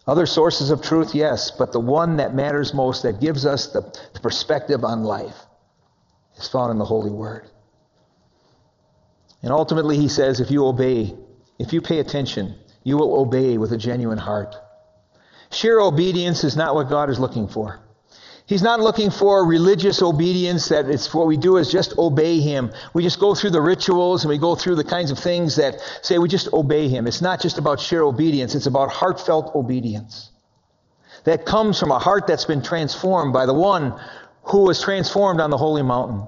Other 0.08 0.26
sources 0.26 0.72
of 0.72 0.82
truth, 0.82 1.14
yes, 1.14 1.52
but 1.52 1.74
the 1.74 1.80
one 1.80 2.18
that 2.18 2.34
matters 2.34 2.74
most, 2.74 3.04
that 3.04 3.20
gives 3.20 3.46
us 3.46 3.68
the, 3.68 3.82
the 4.14 4.20
perspective 4.22 4.86
on 4.86 5.04
life, 5.04 5.36
is 6.38 6.48
found 6.48 6.72
in 6.72 6.78
the 6.78 6.86
Holy 6.86 7.12
Word. 7.12 7.50
And 9.44 9.52
ultimately, 9.52 9.98
he 9.98 10.08
says, 10.08 10.40
if 10.40 10.50
you 10.50 10.66
obey, 10.66 11.14
if 11.60 11.74
you 11.74 11.82
pay 11.82 12.00
attention, 12.00 12.56
you 12.84 12.98
will 12.98 13.20
obey 13.20 13.58
with 13.58 13.74
a 13.74 13.78
genuine 13.78 14.18
heart. 14.18 14.56
Sheer 15.52 15.80
obedience 15.80 16.44
is 16.44 16.56
not 16.56 16.74
what 16.74 16.90
God 16.90 17.10
is 17.10 17.20
looking 17.20 17.48
for. 17.48 17.82
He's 18.48 18.62
not 18.62 18.80
looking 18.80 19.12
for 19.12 19.46
religious 19.46 20.02
obedience 20.02 20.70
that 20.70 20.90
it's 20.90 21.14
what 21.14 21.28
we 21.28 21.36
do 21.36 21.58
is 21.58 21.70
just 21.70 21.98
obey 21.98 22.40
him. 22.40 22.72
We 22.94 23.04
just 23.04 23.20
go 23.20 23.36
through 23.36 23.50
the 23.50 23.62
rituals 23.62 24.24
and 24.24 24.30
we 24.30 24.38
go 24.38 24.56
through 24.56 24.76
the 24.76 24.86
kinds 24.86 25.12
of 25.12 25.20
things 25.20 25.58
that 25.58 25.82
say 26.02 26.18
we 26.18 26.30
just 26.30 26.54
obey 26.54 26.88
him. 26.88 27.08
It's 27.08 27.22
not 27.22 27.42
just 27.42 27.58
about 27.58 27.82
sheer 27.82 28.02
obedience, 28.02 28.56
it's 28.56 28.66
about 28.66 28.90
heartfelt 28.90 29.54
obedience. 29.54 30.32
That 31.26 31.46
comes 31.46 31.78
from 31.78 31.92
a 31.92 32.00
heart 32.00 32.26
that's 32.26 32.46
been 32.46 32.62
transformed 32.62 33.34
by 33.34 33.46
the 33.46 33.54
one 33.54 34.00
who 34.44 34.64
was 34.64 34.82
transformed 34.82 35.42
on 35.42 35.50
the 35.50 35.58
holy 35.58 35.84
mountain. 35.84 36.26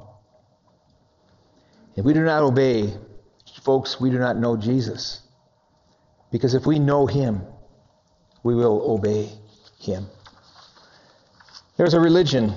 If 1.95 2.03
we 2.03 2.13
do 2.13 2.23
not 2.25 2.43
obey, 2.43 2.93
folks, 3.61 4.01
we 4.01 4.09
do 4.09 4.19
not 4.19 4.35
know 4.35 4.57
Jesus. 4.57 5.21
Because 6.33 6.53
if 6.53 6.65
we 6.65 6.79
know 6.79 7.07
him, 7.07 7.43
we 8.43 8.55
will 8.55 8.91
obey 8.91 9.29
him. 9.79 10.07
There's 11.79 11.93
a 11.93 11.99
religion. 12.01 12.53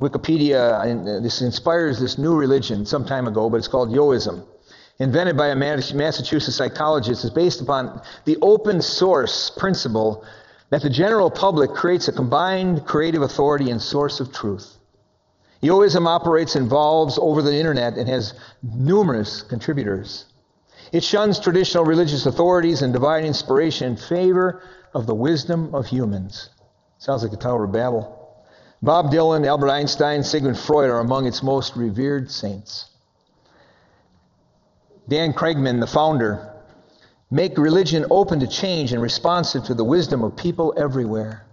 Wikipedia, 0.00 1.20
this 1.24 1.42
inspires 1.42 1.98
this 1.98 2.18
new 2.18 2.36
religion 2.36 2.86
some 2.86 3.04
time 3.04 3.26
ago, 3.26 3.50
but 3.50 3.56
it's 3.56 3.66
called 3.66 3.88
Yoism. 3.88 4.46
Invented 5.00 5.36
by 5.36 5.48
a 5.48 5.56
Massachusetts 5.56 6.56
psychologist, 6.56 7.24
is 7.24 7.30
based 7.30 7.60
upon 7.60 8.00
the 8.24 8.38
open 8.42 8.80
source 8.80 9.50
principle 9.50 10.24
that 10.70 10.82
the 10.82 10.88
general 10.88 11.32
public 11.32 11.72
creates 11.72 12.06
a 12.06 12.12
combined 12.12 12.86
creative 12.86 13.22
authority 13.22 13.72
and 13.72 13.82
source 13.82 14.20
of 14.20 14.32
truth. 14.32 14.76
Yoism 15.60 16.06
operates, 16.06 16.54
and 16.54 16.62
involves 16.62 17.18
over 17.18 17.42
the 17.42 17.56
internet, 17.56 17.98
and 17.98 18.08
has 18.08 18.34
numerous 18.62 19.42
contributors. 19.42 20.26
It 20.92 21.02
shuns 21.02 21.40
traditional 21.40 21.84
religious 21.84 22.24
authorities 22.24 22.82
and 22.82 22.92
divine 22.92 23.24
inspiration 23.24 23.88
in 23.88 23.96
favor 23.96 24.62
of 24.94 25.08
the 25.08 25.14
wisdom 25.16 25.74
of 25.74 25.88
humans. 25.88 26.50
Sounds 26.98 27.22
like 27.22 27.30
the 27.30 27.36
Tower 27.36 27.64
of 27.64 27.72
Babel. 27.72 28.12
Bob 28.82 29.10
Dylan, 29.10 29.46
Albert 29.46 29.70
Einstein, 29.70 30.22
Sigmund 30.22 30.58
Freud 30.58 30.90
are 30.90 31.00
among 31.00 31.26
its 31.26 31.42
most 31.42 31.76
revered 31.76 32.30
saints. 32.30 32.86
Dan 35.08 35.32
Kriegman, 35.32 35.80
the 35.80 35.86
founder, 35.86 36.52
make 37.30 37.58
religion 37.58 38.06
open 38.10 38.40
to 38.40 38.46
change 38.46 38.92
and 38.92 39.00
responsive 39.00 39.64
to 39.64 39.74
the 39.74 39.84
wisdom 39.84 40.22
of 40.22 40.36
people 40.36 40.74
everywhere. 40.76 41.44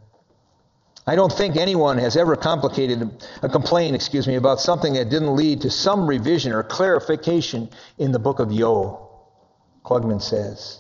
I 1.06 1.16
don't 1.16 1.32
think 1.32 1.58
anyone 1.58 1.98
has 1.98 2.16
ever 2.16 2.36
complicated 2.36 3.10
a 3.42 3.50
complaint, 3.50 3.96
excuse 3.96 4.28
me, 4.28 4.36
about 4.36 4.62
something 4.62 4.94
that 4.94 5.10
didn't 5.10 5.36
lead 5.36 5.62
to 5.62 5.70
some 5.70 6.08
revision 6.08 6.54
or 6.54 6.64
clarification 6.64 7.70
in 7.98 8.12
the 8.12 8.20
book 8.20 8.40
of 8.40 8.52
Yo. 8.52 9.10
Kriegman 9.84 10.22
says. 10.22 10.80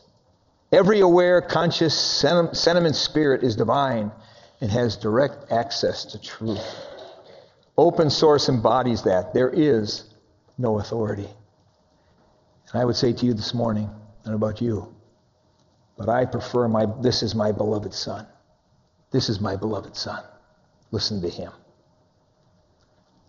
Every 0.71 1.02
aware, 1.02 1.41
conscious, 1.41 1.93
sentiment 1.97 2.95
spirit 2.95 3.43
is 3.43 3.56
divine 3.56 4.12
and 4.63 4.71
has 4.71 4.95
direct 4.95 5.52
access 5.52 6.06
to 6.06 6.17
truth. 6.17 6.65
Open 7.78 8.10
source 8.10 8.47
embodies 8.47 9.04
that. 9.04 9.34
There 9.34 9.49
is 9.49 10.06
no 10.58 10.80
authority. 10.80 11.28
And 12.71 12.82
I 12.82 12.86
would 12.86 12.95
say 12.95 13.12
to 13.12 13.26
you 13.26 13.34
this 13.34 13.54
morning, 13.54 13.89
and 14.23 14.34
about 14.34 14.62
you, 14.62 14.95
but 15.97 16.08
I 16.08 16.23
prefer 16.23 16.69
my, 16.69 16.86
this 17.02 17.23
is 17.23 17.36
my 17.36 17.52
beloved 17.52 17.93
son. 17.93 18.26
This 19.12 19.28
is 19.28 19.41
my 19.41 19.58
beloved 19.58 19.97
son. 19.97 20.23
Listen 20.91 21.21
to 21.23 21.30
him. 21.30 21.52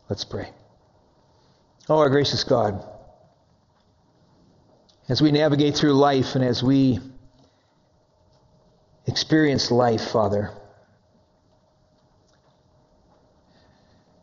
Let's 0.08 0.24
pray. 0.24 0.52
Oh, 1.88 1.98
our 1.98 2.10
gracious 2.10 2.44
God, 2.44 2.80
as 5.08 5.20
we 5.20 5.32
navigate 5.32 5.74
through 5.74 5.94
life 5.94 6.36
and 6.36 6.44
as 6.44 6.62
we 6.62 7.00
experience 9.08 9.72
life, 9.72 10.12
Father, 10.12 10.52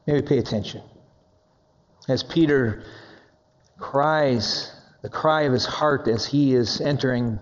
Maybe 0.07 0.21
pay 0.21 0.37
attention. 0.37 0.81
As 2.07 2.23
Peter 2.23 2.83
cries, 3.77 4.71
the 5.01 5.09
cry 5.09 5.41
of 5.41 5.53
his 5.53 5.65
heart 5.65 6.07
as 6.07 6.25
he 6.25 6.53
is 6.53 6.81
entering 6.81 7.39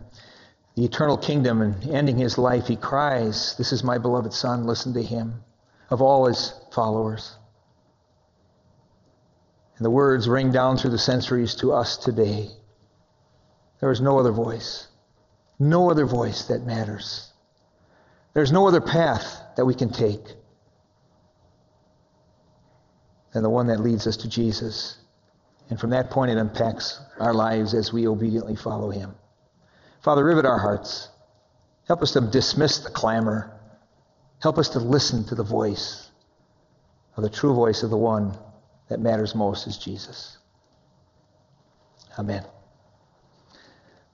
the 0.75 0.85
eternal 0.85 1.17
kingdom 1.17 1.61
and 1.61 1.89
ending 1.89 2.17
his 2.17 2.37
life, 2.37 2.67
he 2.67 2.75
cries, 2.75 3.55
This 3.57 3.71
is 3.71 3.83
my 3.83 3.97
beloved 3.97 4.33
Son, 4.33 4.65
listen 4.65 4.93
to 4.93 5.03
him, 5.03 5.43
of 5.89 6.01
all 6.01 6.25
his 6.25 6.53
followers. 6.71 7.35
And 9.77 9.85
the 9.85 9.89
words 9.89 10.27
ring 10.27 10.51
down 10.51 10.77
through 10.77 10.91
the 10.91 10.97
centuries 10.97 11.55
to 11.55 11.71
us 11.71 11.97
today. 11.97 12.49
There 13.79 13.91
is 13.91 14.01
no 14.01 14.19
other 14.19 14.31
voice, 14.31 14.87
no 15.57 15.89
other 15.89 16.05
voice 16.05 16.43
that 16.47 16.65
matters. 16.65 17.31
There's 18.33 18.51
no 18.51 18.67
other 18.67 18.81
path 18.81 19.41
that 19.55 19.65
we 19.65 19.73
can 19.73 19.89
take 19.89 20.35
than 23.33 23.43
the 23.43 23.49
one 23.49 23.67
that 23.67 23.79
leads 23.79 24.07
us 24.07 24.17
to 24.17 24.29
Jesus. 24.29 24.97
And 25.69 25.79
from 25.79 25.91
that 25.91 26.09
point, 26.09 26.31
it 26.31 26.37
impacts 26.37 26.99
our 27.19 27.33
lives 27.33 27.73
as 27.73 27.93
we 27.93 28.07
obediently 28.07 28.55
follow 28.55 28.89
him. 28.89 29.13
Father, 30.01 30.23
rivet 30.23 30.45
our 30.45 30.57
hearts. 30.57 31.09
Help 31.87 32.01
us 32.01 32.11
to 32.13 32.21
dismiss 32.21 32.79
the 32.79 32.89
clamor. 32.89 33.51
Help 34.41 34.57
us 34.57 34.69
to 34.69 34.79
listen 34.79 35.25
to 35.25 35.35
the 35.35 35.43
voice 35.43 36.09
of 37.17 37.23
the 37.23 37.29
true 37.29 37.53
voice 37.53 37.83
of 37.83 37.89
the 37.89 37.97
one 37.97 38.37
that 38.87 38.99
matters 38.99 39.35
most 39.35 39.67
is 39.67 39.77
Jesus. 39.77 40.37
Amen. 42.17 42.43